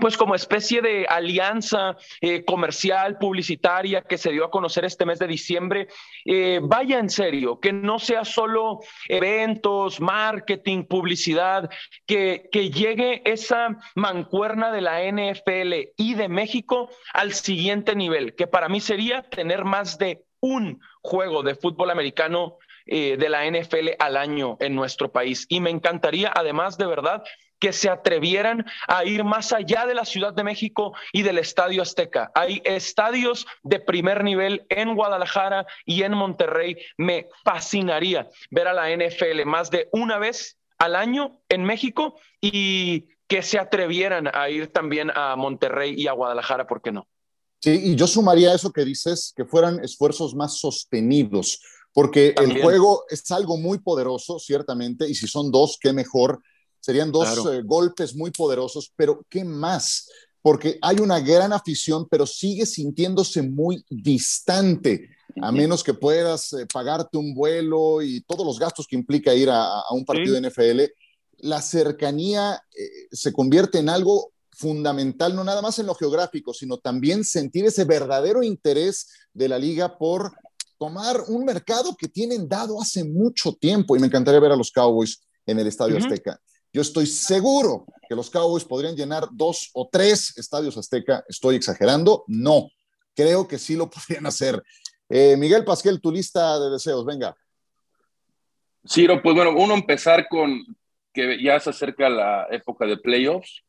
pues 0.00 0.16
como 0.16 0.34
especie 0.34 0.80
de 0.80 1.06
alianza 1.06 1.96
eh, 2.20 2.44
comercial, 2.44 3.18
publicitaria 3.18 4.02
que 4.02 4.18
se 4.18 4.30
dio 4.30 4.44
a 4.44 4.50
conocer 4.50 4.84
este 4.84 5.04
mes 5.04 5.18
de 5.18 5.26
diciembre, 5.26 5.88
eh, 6.24 6.60
vaya 6.62 6.98
en 6.98 7.10
serio, 7.10 7.60
que 7.60 7.72
no 7.72 7.98
sea 7.98 8.24
solo 8.24 8.80
eventos, 9.08 10.00
marketing, 10.00 10.84
publicidad, 10.84 11.70
que, 12.06 12.48
que 12.50 12.70
llegue 12.70 13.22
esa 13.24 13.78
mancuerna 13.94 14.72
de 14.72 14.80
la 14.80 15.02
NFL 15.02 15.92
y 15.96 16.14
de 16.14 16.28
México 16.28 16.90
al 17.12 17.32
siguiente 17.32 17.94
nivel, 17.94 18.34
que 18.34 18.46
para 18.46 18.68
mí 18.68 18.80
sería 18.80 19.22
tener 19.22 19.64
más 19.64 19.98
de 19.98 20.24
un 20.40 20.80
juego 21.02 21.42
de 21.42 21.54
fútbol 21.54 21.90
americano 21.90 22.58
eh, 22.86 23.16
de 23.16 23.28
la 23.28 23.48
NFL 23.48 23.90
al 23.98 24.16
año 24.16 24.56
en 24.58 24.74
nuestro 24.74 25.12
país. 25.12 25.46
Y 25.48 25.60
me 25.60 25.70
encantaría, 25.70 26.32
además, 26.34 26.76
de 26.78 26.86
verdad, 26.86 27.22
que 27.62 27.72
se 27.72 27.88
atrevieran 27.88 28.66
a 28.88 29.04
ir 29.04 29.22
más 29.22 29.52
allá 29.52 29.86
de 29.86 29.94
la 29.94 30.04
Ciudad 30.04 30.34
de 30.34 30.42
México 30.42 30.94
y 31.12 31.22
del 31.22 31.38
Estadio 31.38 31.80
Azteca. 31.80 32.32
Hay 32.34 32.60
estadios 32.64 33.46
de 33.62 33.78
primer 33.78 34.24
nivel 34.24 34.66
en 34.68 34.96
Guadalajara 34.96 35.64
y 35.86 36.02
en 36.02 36.12
Monterrey. 36.12 36.76
Me 36.98 37.28
fascinaría 37.44 38.28
ver 38.50 38.66
a 38.66 38.72
la 38.72 38.90
NFL 38.90 39.44
más 39.46 39.70
de 39.70 39.88
una 39.92 40.18
vez 40.18 40.58
al 40.78 40.96
año 40.96 41.38
en 41.48 41.62
México 41.62 42.16
y 42.40 43.06
que 43.28 43.42
se 43.42 43.60
atrevieran 43.60 44.28
a 44.34 44.50
ir 44.50 44.72
también 44.72 45.12
a 45.14 45.36
Monterrey 45.36 45.94
y 45.96 46.08
a 46.08 46.12
Guadalajara, 46.14 46.66
¿por 46.66 46.82
qué 46.82 46.90
no? 46.90 47.06
Sí, 47.60 47.80
y 47.80 47.94
yo 47.94 48.08
sumaría 48.08 48.52
eso 48.52 48.72
que 48.72 48.84
dices, 48.84 49.32
que 49.36 49.44
fueran 49.44 49.84
esfuerzos 49.84 50.34
más 50.34 50.58
sostenidos, 50.58 51.60
porque 51.92 52.32
También. 52.32 52.56
el 52.56 52.62
juego 52.64 53.04
es 53.08 53.30
algo 53.30 53.56
muy 53.56 53.78
poderoso, 53.78 54.40
ciertamente, 54.40 55.08
y 55.08 55.14
si 55.14 55.28
son 55.28 55.52
dos, 55.52 55.78
qué 55.80 55.92
mejor. 55.92 56.42
Serían 56.82 57.12
dos 57.12 57.24
Claro. 57.32 57.52
eh, 57.52 57.62
golpes 57.62 58.14
muy 58.16 58.30
poderosos, 58.32 58.92
pero 58.96 59.24
¿qué 59.30 59.44
más? 59.44 60.08
Porque 60.42 60.78
hay 60.82 60.96
una 60.98 61.20
gran 61.20 61.52
afición, 61.52 62.08
pero 62.10 62.26
sigue 62.26 62.66
sintiéndose 62.66 63.40
muy 63.42 63.84
distante, 63.88 65.08
a 65.40 65.52
menos 65.52 65.84
que 65.84 65.94
puedas 65.94 66.52
eh, 66.54 66.66
pagarte 66.66 67.16
un 67.16 67.32
vuelo 67.34 68.02
y 68.02 68.20
todos 68.22 68.44
los 68.44 68.58
gastos 68.58 68.86
que 68.88 68.96
implica 68.96 69.32
ir 69.32 69.48
a, 69.48 69.62
a 69.80 69.92
un 69.94 70.04
partido 70.04 70.34
Sí. 70.36 70.40
de 70.42 70.50
NFL. 70.50 70.92
La 71.38 71.62
cercanía 71.62 72.60
eh, 72.76 72.88
se 73.12 73.32
convierte 73.32 73.78
en 73.78 73.88
algo 73.88 74.32
fundamental, 74.50 75.34
no 75.34 75.44
nada 75.44 75.62
más 75.62 75.78
en 75.78 75.86
lo 75.86 75.94
geográfico, 75.94 76.52
sino 76.52 76.78
también 76.78 77.24
sentir 77.24 77.64
ese 77.64 77.84
verdadero 77.84 78.42
interés 78.42 79.08
de 79.32 79.48
la 79.48 79.58
liga 79.58 79.96
por 79.96 80.32
tomar 80.78 81.22
un 81.28 81.44
mercado 81.44 81.96
que 81.96 82.08
tienen 82.08 82.48
dado 82.48 82.80
hace 82.82 83.04
mucho 83.04 83.52
tiempo. 83.54 83.96
Y 83.96 84.00
me 84.00 84.08
encantaría 84.08 84.40
ver 84.40 84.50
a 84.52 84.56
los 84.56 84.72
Cowboys 84.72 85.20
en 85.46 85.58
el 85.60 85.68
Estadio. 85.68 85.96
Azteca. 85.96 86.40
Yo 86.72 86.80
estoy 86.80 87.06
seguro 87.06 87.84
que 88.08 88.14
los 88.14 88.30
Cowboys 88.30 88.64
podrían 88.64 88.96
llenar 88.96 89.28
dos 89.32 89.70
o 89.74 89.88
tres 89.92 90.36
estadios 90.38 90.76
Azteca. 90.78 91.22
¿Estoy 91.28 91.56
exagerando? 91.56 92.24
No. 92.28 92.68
Creo 93.14 93.46
que 93.46 93.58
sí 93.58 93.76
lo 93.76 93.90
podrían 93.90 94.26
hacer. 94.26 94.62
Eh, 95.08 95.36
Miguel 95.36 95.64
Pasquel, 95.64 96.00
tu 96.00 96.10
lista 96.10 96.58
de 96.58 96.70
deseos, 96.70 97.04
venga. 97.04 97.36
Ciro, 98.88 99.22
pues 99.22 99.36
bueno, 99.36 99.52
uno 99.56 99.74
empezar 99.74 100.26
con 100.28 100.64
que 101.12 101.42
ya 101.42 101.60
se 101.60 101.70
acerca 101.70 102.08
la 102.08 102.46
época 102.50 102.86
de 102.86 102.96
playoffs, 102.96 103.62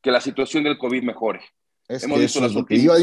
que 0.00 0.10
la 0.10 0.20
situación 0.20 0.64
del 0.64 0.78
COVID 0.78 1.02
mejore. 1.02 1.40
Hemos 1.88 2.18
visto 2.18 2.40
las, 2.40 2.54
últimas, 2.54 3.00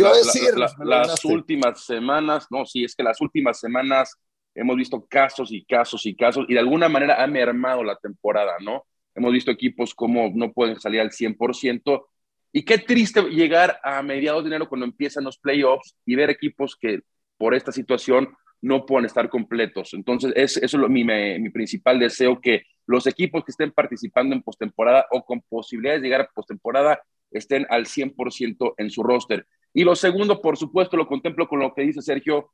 las 0.79 1.23
últimas 1.23 1.85
semanas, 1.85 2.47
no, 2.49 2.65
sí, 2.65 2.83
es 2.83 2.95
que 2.95 3.03
las 3.03 3.21
últimas 3.21 3.59
semanas 3.59 4.17
hemos 4.55 4.75
visto 4.75 5.05
casos 5.07 5.53
y 5.53 5.63
casos 5.63 6.05
y 6.05 6.15
casos 6.15 6.45
y 6.49 6.53
de 6.53 6.59
alguna 6.59 6.89
manera 6.89 7.23
ha 7.23 7.27
mermado 7.27 7.83
la 7.83 7.95
temporada, 7.95 8.55
¿no? 8.59 8.85
Hemos 9.15 9.32
visto 9.32 9.52
equipos 9.52 9.93
como 9.93 10.32
no 10.34 10.52
pueden 10.52 10.80
salir 10.80 11.02
al 11.02 11.12
100%. 11.12 12.06
Y 12.52 12.63
qué 12.63 12.78
triste 12.78 13.21
llegar 13.23 13.80
a 13.84 14.02
mediados 14.04 14.43
de 14.43 14.49
enero 14.49 14.69
cuando 14.69 14.86
empiezan 14.86 15.23
los 15.23 15.38
playoffs 15.38 15.95
y 16.06 16.15
ver 16.15 16.30
equipos 16.30 16.76
que 16.76 17.02
por 17.38 17.54
esta 17.54 17.71
situación 17.71 18.30
no 18.62 18.86
pueden 18.86 19.06
estar 19.06 19.28
completos. 19.30 19.93
Entonces, 19.93 20.32
es, 20.36 20.58
eso 20.58 20.82
es 20.82 20.89
mi, 20.89 21.04
mi, 21.04 21.49
principal 21.49 21.99
deseo, 21.99 22.39
que 22.39 22.63
los 22.86 23.08
equipos 23.08 23.43
que 23.43 23.52
estén 23.52 23.71
participando 23.71 24.36
en 24.36 24.41
postemporada 24.41 25.06
o 25.12 25.26
con 25.26 25.41
posibilidades 25.41 26.02
de 26.02 26.08
llegar 26.08 26.21
a 26.21 26.30
postemporada 26.34 27.02
estén 27.30 27.65
al 27.69 27.86
100% 27.86 28.76
en 28.78 28.89
su 28.89 29.04
roster. 29.04 29.45
Y 29.73 29.84
lo 29.84 29.95
segundo, 29.95 30.41
por 30.41 30.58
supuesto, 30.58 30.95
lo 30.95 31.08
contemplo 31.08 31.47
con 31.47 31.60
lo 31.60 31.73
que 31.73 31.82
dice 31.82 32.02
Sergio, 32.02 32.52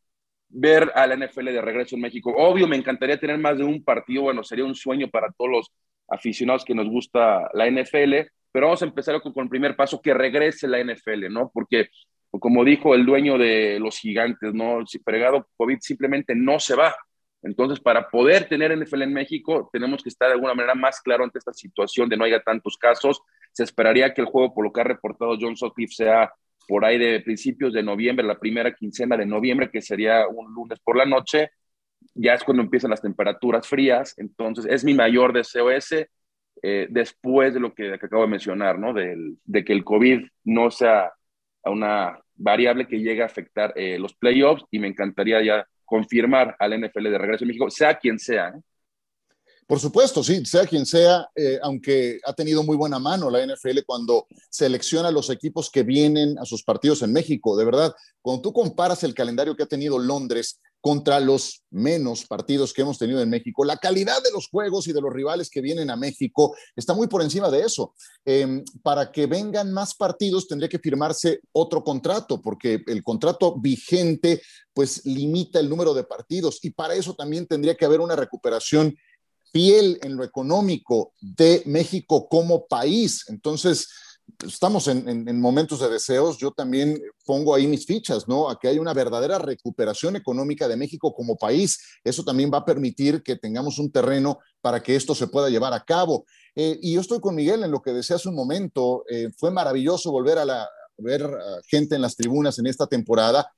ver 0.48 0.92
a 0.96 1.06
la 1.06 1.16
NFL 1.16 1.46
de 1.46 1.62
regreso 1.62 1.96
en 1.96 2.02
México. 2.02 2.34
Obvio, 2.36 2.68
me 2.68 2.76
encantaría 2.76 3.20
tener 3.20 3.38
más 3.38 3.58
de 3.58 3.64
un 3.64 3.84
partido, 3.84 4.24
bueno, 4.24 4.44
sería 4.44 4.66
un 4.66 4.76
sueño 4.76 5.10
para 5.10 5.32
todos 5.32 5.52
los 5.52 5.72
aficionados 6.10 6.66
que 6.66 6.76
nos 6.76 6.88
gusta 6.88 7.50
la 7.54 7.70
NFL, 7.70 8.14
pero 8.52 8.68
vamos 8.68 8.82
a 8.82 8.86
empezar 8.86 9.22
con, 9.22 9.34
el 9.36 9.50
primer 9.50 9.76
paso, 9.76 10.02
que 10.02 10.14
regrese 10.14 10.68
la 10.68 10.84
NFL, 10.84 11.32
¿no? 11.32 11.52
Porque, 11.54 11.90
como 12.32 12.64
dijo 12.64 12.96
el 12.96 13.06
dueño 13.06 13.38
de 13.38 13.80
los 13.80 13.98
gigantes, 13.98 14.54
¿no? 14.54 14.86
Si 14.86 15.00
fregado 15.00 15.48
COVID 15.58 15.78
simplemente 15.82 16.36
no 16.36 16.60
se 16.60 16.76
va. 16.76 16.96
Entonces, 17.42 17.80
para 17.80 18.10
poder 18.10 18.50
tener 18.50 18.78
NFL 18.78 19.04
en 19.04 19.14
México, 19.14 19.70
tenemos 19.72 20.04
que 20.04 20.10
estar 20.10 20.28
de 20.28 20.34
alguna 20.34 20.54
manera 20.54 20.76
más 20.76 21.00
claro 21.02 21.24
ante 21.24 21.40
esta 21.40 21.54
situación 21.54 22.10
de 22.10 22.18
no 22.18 22.26
haya 22.26 22.42
tantos 22.42 22.78
casos. 22.78 23.22
Se 23.54 23.64
esperaría 23.64 24.14
que 24.14 24.22
el 24.22 24.28
juego, 24.28 24.54
por 24.54 24.66
lo 24.66 24.74
que 24.74 24.82
ha 24.82 24.86
reportado 24.86 25.38
John 25.40 25.56
Sutcliffe, 25.56 25.94
sea 25.94 26.34
por 26.68 26.86
ahí 26.86 26.98
de 27.00 27.22
principios 27.22 27.74
de 27.74 27.82
noviembre, 27.82 28.26
la 28.26 28.38
primera 28.38 28.74
quincena 28.76 29.18
de 29.18 29.26
noviembre, 29.26 29.72
que 29.72 29.82
sería 29.82 30.28
un 30.28 30.54
lunes 30.54 30.80
por 30.80 30.98
la 30.98 31.06
noche, 31.06 31.50
ya 32.20 32.34
es 32.34 32.44
cuando 32.44 32.64
empiezan 32.64 32.92
las 32.92 33.02
temperaturas 33.02 33.68
frías, 33.68 34.14
entonces 34.18 34.66
es 34.70 34.84
mi 34.84 34.94
mayor 34.94 35.32
deseo 35.32 35.72
ese, 35.72 36.10
eh, 36.62 36.88
después 36.90 37.54
de 37.54 37.62
lo 37.62 37.74
que, 37.74 37.94
acabo 37.94 38.24
de 38.24 38.30
mencionar, 38.30 38.78
¿no? 38.78 38.94
De, 38.94 39.16
de, 39.46 39.64
que 39.64 39.72
el 39.72 39.86
COVID 39.86 40.28
no 40.44 40.70
sea 40.70 41.14
una 41.64 42.20
variable 42.36 42.88
que 42.88 43.00
llegue 43.00 43.22
a 43.22 43.28
afectar 43.28 43.74
eh, 43.76 43.98
los 43.98 44.14
playoffs 44.14 44.64
y 44.72 44.80
me 44.80 44.88
encantaría 44.88 45.42
ya 45.44 45.68
confirmar 45.86 46.56
al 46.60 46.80
NFL 46.80 47.04
de 47.04 47.18
regreso 47.18 47.44
en 47.44 47.50
México, 47.50 47.70
sea 47.70 47.98
quien 47.98 48.20
sea. 48.20 48.50
¿eh? 48.50 48.62
Por 49.70 49.80
supuesto, 49.80 50.24
sí, 50.24 50.44
sea 50.46 50.66
quien 50.66 50.86
sea, 50.86 51.28
eh, 51.36 51.60
aunque 51.62 52.20
ha 52.26 52.34
tenido 52.34 52.64
muy 52.64 52.76
buena 52.76 52.98
mano 52.98 53.30
la 53.30 53.46
NFL 53.46 53.80
cuando 53.86 54.26
selecciona 54.50 55.12
los 55.12 55.30
equipos 55.30 55.70
que 55.70 55.84
vienen 55.84 56.40
a 56.40 56.46
sus 56.46 56.64
partidos 56.64 57.04
en 57.04 57.14
México. 57.14 57.56
De 57.56 57.66
verdad, 57.66 57.94
cuando 58.22 58.42
tú 58.42 58.52
comparas 58.52 59.04
el 59.04 59.14
calendario 59.14 59.56
que 59.56 59.64
ha 59.64 59.68
tenido 59.68 60.00
Londres 60.00 60.60
contra 60.82 61.20
los 61.20 61.64
menos 61.72 62.26
partidos 62.26 62.74
que 62.74 62.82
hemos 62.82 62.98
tenido 62.98 63.22
en 63.22 63.30
México, 63.30 63.66
la 63.66 63.78
calidad 63.78 64.22
de 64.24 64.32
los 64.32 64.48
juegos 64.48 64.88
y 64.88 64.94
de 64.94 65.02
los 65.02 65.14
rivales 65.14 65.50
que 65.50 65.62
vienen 65.62 65.90
a 65.90 65.96
México 65.96 66.56
está 66.76 66.94
muy 66.94 67.08
por 67.08 67.22
encima 67.22 67.50
de 67.50 67.62
eso. 67.62 67.94
Em, 68.26 68.64
para 68.82 69.12
que 69.12 69.28
vengan 69.28 69.74
más 69.74 69.96
partidos 69.96 70.48
tendría 70.48 70.70
que 70.70 70.80
firmarse 70.80 71.42
otro 71.52 71.84
contrato, 71.84 72.42
porque 72.42 72.82
el 72.88 73.04
contrato 73.04 73.60
vigente 73.60 74.42
pues 74.74 75.06
limita 75.06 75.60
el 75.60 75.70
número 75.70 75.94
de 75.94 76.06
partidos 76.06 76.60
y 76.64 76.70
para 76.70 76.96
eso 76.96 77.14
también 77.14 77.46
tendría 77.46 77.76
que 77.76 77.86
haber 77.86 78.00
una 78.00 78.16
recuperación 78.16 78.96
fiel 79.52 80.00
en 80.04 80.16
lo 80.16 80.24
económico 80.24 81.14
de 81.20 81.64
México 81.66 82.30
como 82.30 82.68
país. 82.68 83.26
Entonces, 83.28 83.88
estamos 84.46 84.88
en, 84.88 85.40
momentos 85.40 85.80
de 85.80 85.90
deseos, 85.90 86.38
yo 86.38 86.52
también 86.52 87.02
pongo 87.26 87.54
ahí 87.54 87.68
mis 87.68 87.86
fichas, 87.86 88.28
¿no? 88.28 88.50
A 88.50 88.60
que 88.60 88.68
haya 88.68 88.82
una 88.82 88.94
verdadera 88.94 89.40
recuperación 89.40 90.16
económica 90.16 90.68
de 90.68 90.78
México 90.78 91.14
como 91.14 91.38
país. 91.38 91.80
Eso 92.04 92.24
también 92.24 92.52
va 92.54 92.60
a 92.60 92.66
permitir 92.66 93.24
que 93.24 93.36
tengamos 93.36 93.80
un 93.80 93.92
terreno 93.92 94.40
para 94.62 94.82
que 94.82 94.96
esto 94.96 95.16
se 95.16 95.28
pueda 95.28 95.50
llevar 95.50 95.74
a 95.74 95.84
cabo. 95.84 96.26
Eh, 96.56 96.78
y 96.82 96.94
yo 96.94 97.02
estoy 97.02 97.20
con 97.20 97.36
Miguel 97.36 97.64
en 97.64 97.72
lo 97.72 97.82
que 97.82 97.94
decía 97.94 98.16
hace 98.16 98.30
un 98.30 98.36
momento. 98.36 99.04
Eh, 99.10 99.30
fue 99.38 99.52
maravilloso 99.52 100.12
volver 100.12 100.38
a 100.38 100.70
ver 100.98 101.30
gente 101.68 101.96
en 101.96 102.02
las 102.02 102.16
tribunas 102.16 102.60
en 102.60 102.68
esta 102.68 102.86
temporada 102.86 103.50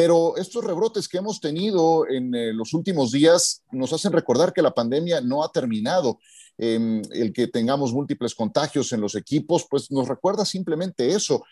pero 0.00 0.34
estos 0.38 0.64
rebrotes 0.64 1.08
que 1.08 1.18
hemos 1.18 1.42
tenido 1.42 2.08
en 2.08 2.34
eh, 2.34 2.54
los 2.54 2.72
últimos 2.72 3.12
días 3.12 3.64
nos 3.70 3.92
hacen 3.92 4.12
recordar 4.12 4.54
que 4.54 4.62
la 4.62 4.72
pandemia 4.72 5.20
no 5.20 5.44
ha 5.44 5.52
terminado. 5.52 6.18
Em, 6.56 7.02
el 7.12 7.34
que 7.34 7.48
tengamos 7.48 7.92
múltiples 7.92 8.34
contagios 8.34 8.94
en 8.94 9.02
los 9.02 9.14
equipos, 9.14 9.66
pues 9.68 9.90
nos 9.90 10.08
recuerda 10.08 10.46
simplemente 10.46 11.10
eso. 11.10 11.44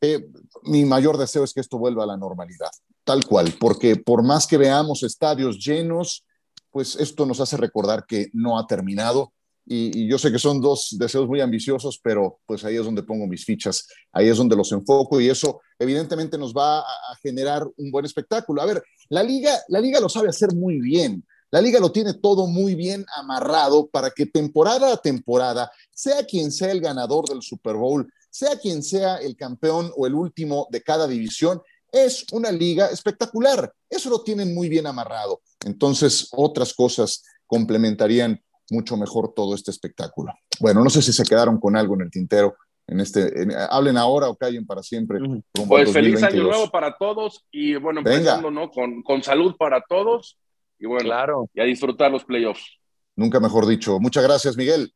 Eh, 0.00 0.24
mi 0.62 0.84
mayor 0.84 1.18
deseo 1.18 1.42
es 1.42 1.52
que 1.52 1.58
esto 1.58 1.78
vuelva 1.78 2.04
a 2.04 2.06
la 2.06 2.16
normalidad, 2.16 2.70
tal 3.02 3.26
cual, 3.26 3.52
porque 3.58 3.96
por 3.96 4.22
más 4.22 4.46
que 4.46 4.56
veamos 4.56 5.02
estadios 5.02 5.58
llenos, 5.58 6.24
pues 6.70 6.94
esto 6.94 7.26
nos 7.26 7.40
hace 7.40 7.56
recordar 7.56 8.06
que 8.06 8.28
no 8.32 8.56
ha 8.56 8.68
terminado 8.68 9.32
y, 9.68 10.06
yo 10.06 10.16
sé 10.16 10.30
que 10.30 10.38
son 10.38 10.60
dos 10.60 10.96
deseos 10.96 11.26
muy 11.26 11.40
ambiciosos, 11.40 11.98
pero 12.02 12.38
pues 12.46 12.64
ahí 12.64 12.76
es 12.76 12.84
donde 12.84 13.02
pongo 13.02 13.26
mis 13.26 13.44
fichas, 13.44 13.88
ahí 14.12 14.28
es 14.28 14.36
donde 14.36 14.54
los 14.54 14.70
enfoco 14.70 15.20
y 15.20 15.28
eso 15.28 15.60
evidentemente 15.78 16.38
nos 16.38 16.54
va 16.54 16.80
a, 16.80 16.84
generar 17.20 17.66
un 17.76 17.90
buen 17.90 18.04
espectáculo. 18.04 18.62
A 18.62 18.66
ver, 18.66 18.82
la 19.08 19.22
liga, 19.22 19.52
la 19.68 19.80
liga 19.80 20.00
lo 20.00 20.08
sabe 20.08 20.28
hacer 20.28 20.54
muy 20.54 20.80
bien. 20.80 21.24
La 21.50 21.60
liga 21.60 21.80
lo 21.80 21.90
tiene 21.90 22.14
todo 22.14 22.46
muy 22.46 22.74
bien 22.74 23.04
amarrado 23.16 23.88
para 23.88 24.10
que 24.10 24.26
temporada 24.26 24.92
a 24.92 24.96
temporada, 24.96 25.70
sea 25.92 26.24
quien 26.24 26.52
sea 26.52 26.70
el 26.70 26.80
ganador 26.80 27.28
del 27.28 27.42
Super 27.42 27.74
Bowl, 27.74 28.08
sea 28.30 28.58
quien 28.58 28.82
sea 28.82 29.16
el 29.16 29.36
campeón 29.36 29.90
o 29.96 30.06
el 30.06 30.14
último 30.14 30.68
de 30.70 30.82
cada 30.82 31.06
división, 31.06 31.60
es 31.90 32.26
una 32.32 32.52
liga 32.52 32.88
espectacular. 32.88 33.72
Eso 33.88 34.10
lo 34.10 34.22
tienen 34.22 34.54
muy 34.54 34.68
bien 34.68 34.86
amarrado. 34.86 35.40
Entonces, 35.64 36.28
otras 36.32 36.74
cosas 36.74 37.22
complementarían 37.46 38.40
mucho 38.70 38.96
mejor 38.96 39.32
todo 39.34 39.54
este 39.54 39.70
espectáculo. 39.70 40.32
Bueno, 40.60 40.82
no 40.82 40.90
sé 40.90 41.02
si 41.02 41.12
se 41.12 41.24
quedaron 41.24 41.58
con 41.58 41.76
algo 41.76 41.94
en 41.94 42.02
el 42.02 42.10
tintero. 42.10 42.56
En 42.88 43.00
este, 43.00 43.32
hablen 43.68 43.96
ahora 43.96 44.28
o 44.28 44.36
callen 44.36 44.64
para 44.64 44.82
siempre. 44.82 45.18
Pues 45.66 45.92
feliz 45.92 46.22
año 46.22 46.44
nuevo 46.44 46.70
para 46.70 46.96
todos 46.96 47.44
y 47.50 47.74
bueno, 47.76 48.00
empezando 48.00 48.50
¿no? 48.50 48.70
con, 48.70 49.02
con 49.02 49.22
salud 49.22 49.56
para 49.58 49.82
todos 49.88 50.38
y 50.78 50.86
bueno, 50.86 51.04
claro. 51.04 51.50
y 51.52 51.60
a 51.60 51.64
disfrutar 51.64 52.10
los 52.10 52.24
playoffs. 52.24 52.78
Nunca 53.16 53.40
mejor 53.40 53.66
dicho. 53.66 53.98
Muchas 53.98 54.22
gracias, 54.22 54.56
Miguel. 54.56 54.92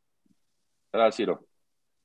Gracias, 0.93 1.17
Ciro. 1.17 1.47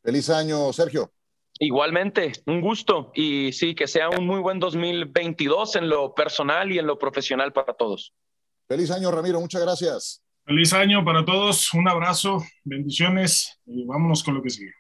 Feliz 0.02 0.30
año, 0.30 0.72
Sergio. 0.74 1.12
Igualmente, 1.60 2.32
un 2.48 2.62
gusto 2.62 3.12
y 3.14 3.52
sí, 3.54 3.76
que 3.76 3.88
sea 3.88 4.10
un 4.10 4.26
muy 4.26 4.40
buen 4.40 4.60
2022 4.60 5.78
en 5.78 5.90
lo 5.90 6.14
personal 6.14 6.72
y 6.72 6.80
en 6.80 6.88
lo 6.88 7.00
profesional 7.00 7.54
para 7.54 7.74
todos. 7.74 8.14
Feliz 8.68 8.92
año, 8.92 9.12
Ramiro, 9.12 9.40
muchas 9.40 9.62
gracias. 9.62 10.25
Feliz 10.46 10.74
año 10.74 11.04
para 11.04 11.26
todos, 11.26 11.74
un 11.74 11.88
abrazo, 11.88 12.46
bendiciones 12.64 13.60
y 13.66 13.84
vámonos 13.84 14.24
con 14.24 14.36
lo 14.36 14.44
que 14.44 14.52
sigue. 14.52 14.74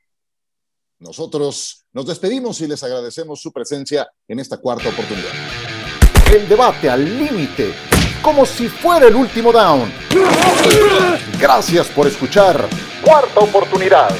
Nosotros 0.99 1.88
nos 1.91 2.06
despedimos 2.06 2.62
y 2.62 2.67
les 2.67 2.84
agradecemos 2.84 3.41
su 3.41 3.51
presencia 3.51 4.08
en 4.28 4.39
esta 4.39 4.58
cuarta 4.58 4.89
oportunidad. 4.89 5.32
El 6.32 6.47
debate 6.47 6.88
al 6.88 7.04
límite, 7.04 7.73
como 8.21 8.45
si 8.45 8.69
fuera 8.69 9.08
el 9.08 9.15
último 9.15 9.51
down. 9.51 9.91
Gracias 11.39 11.88
por 11.88 12.06
escuchar 12.06 12.69
Cuarta 13.04 13.39
Oportunidad. 13.39 14.15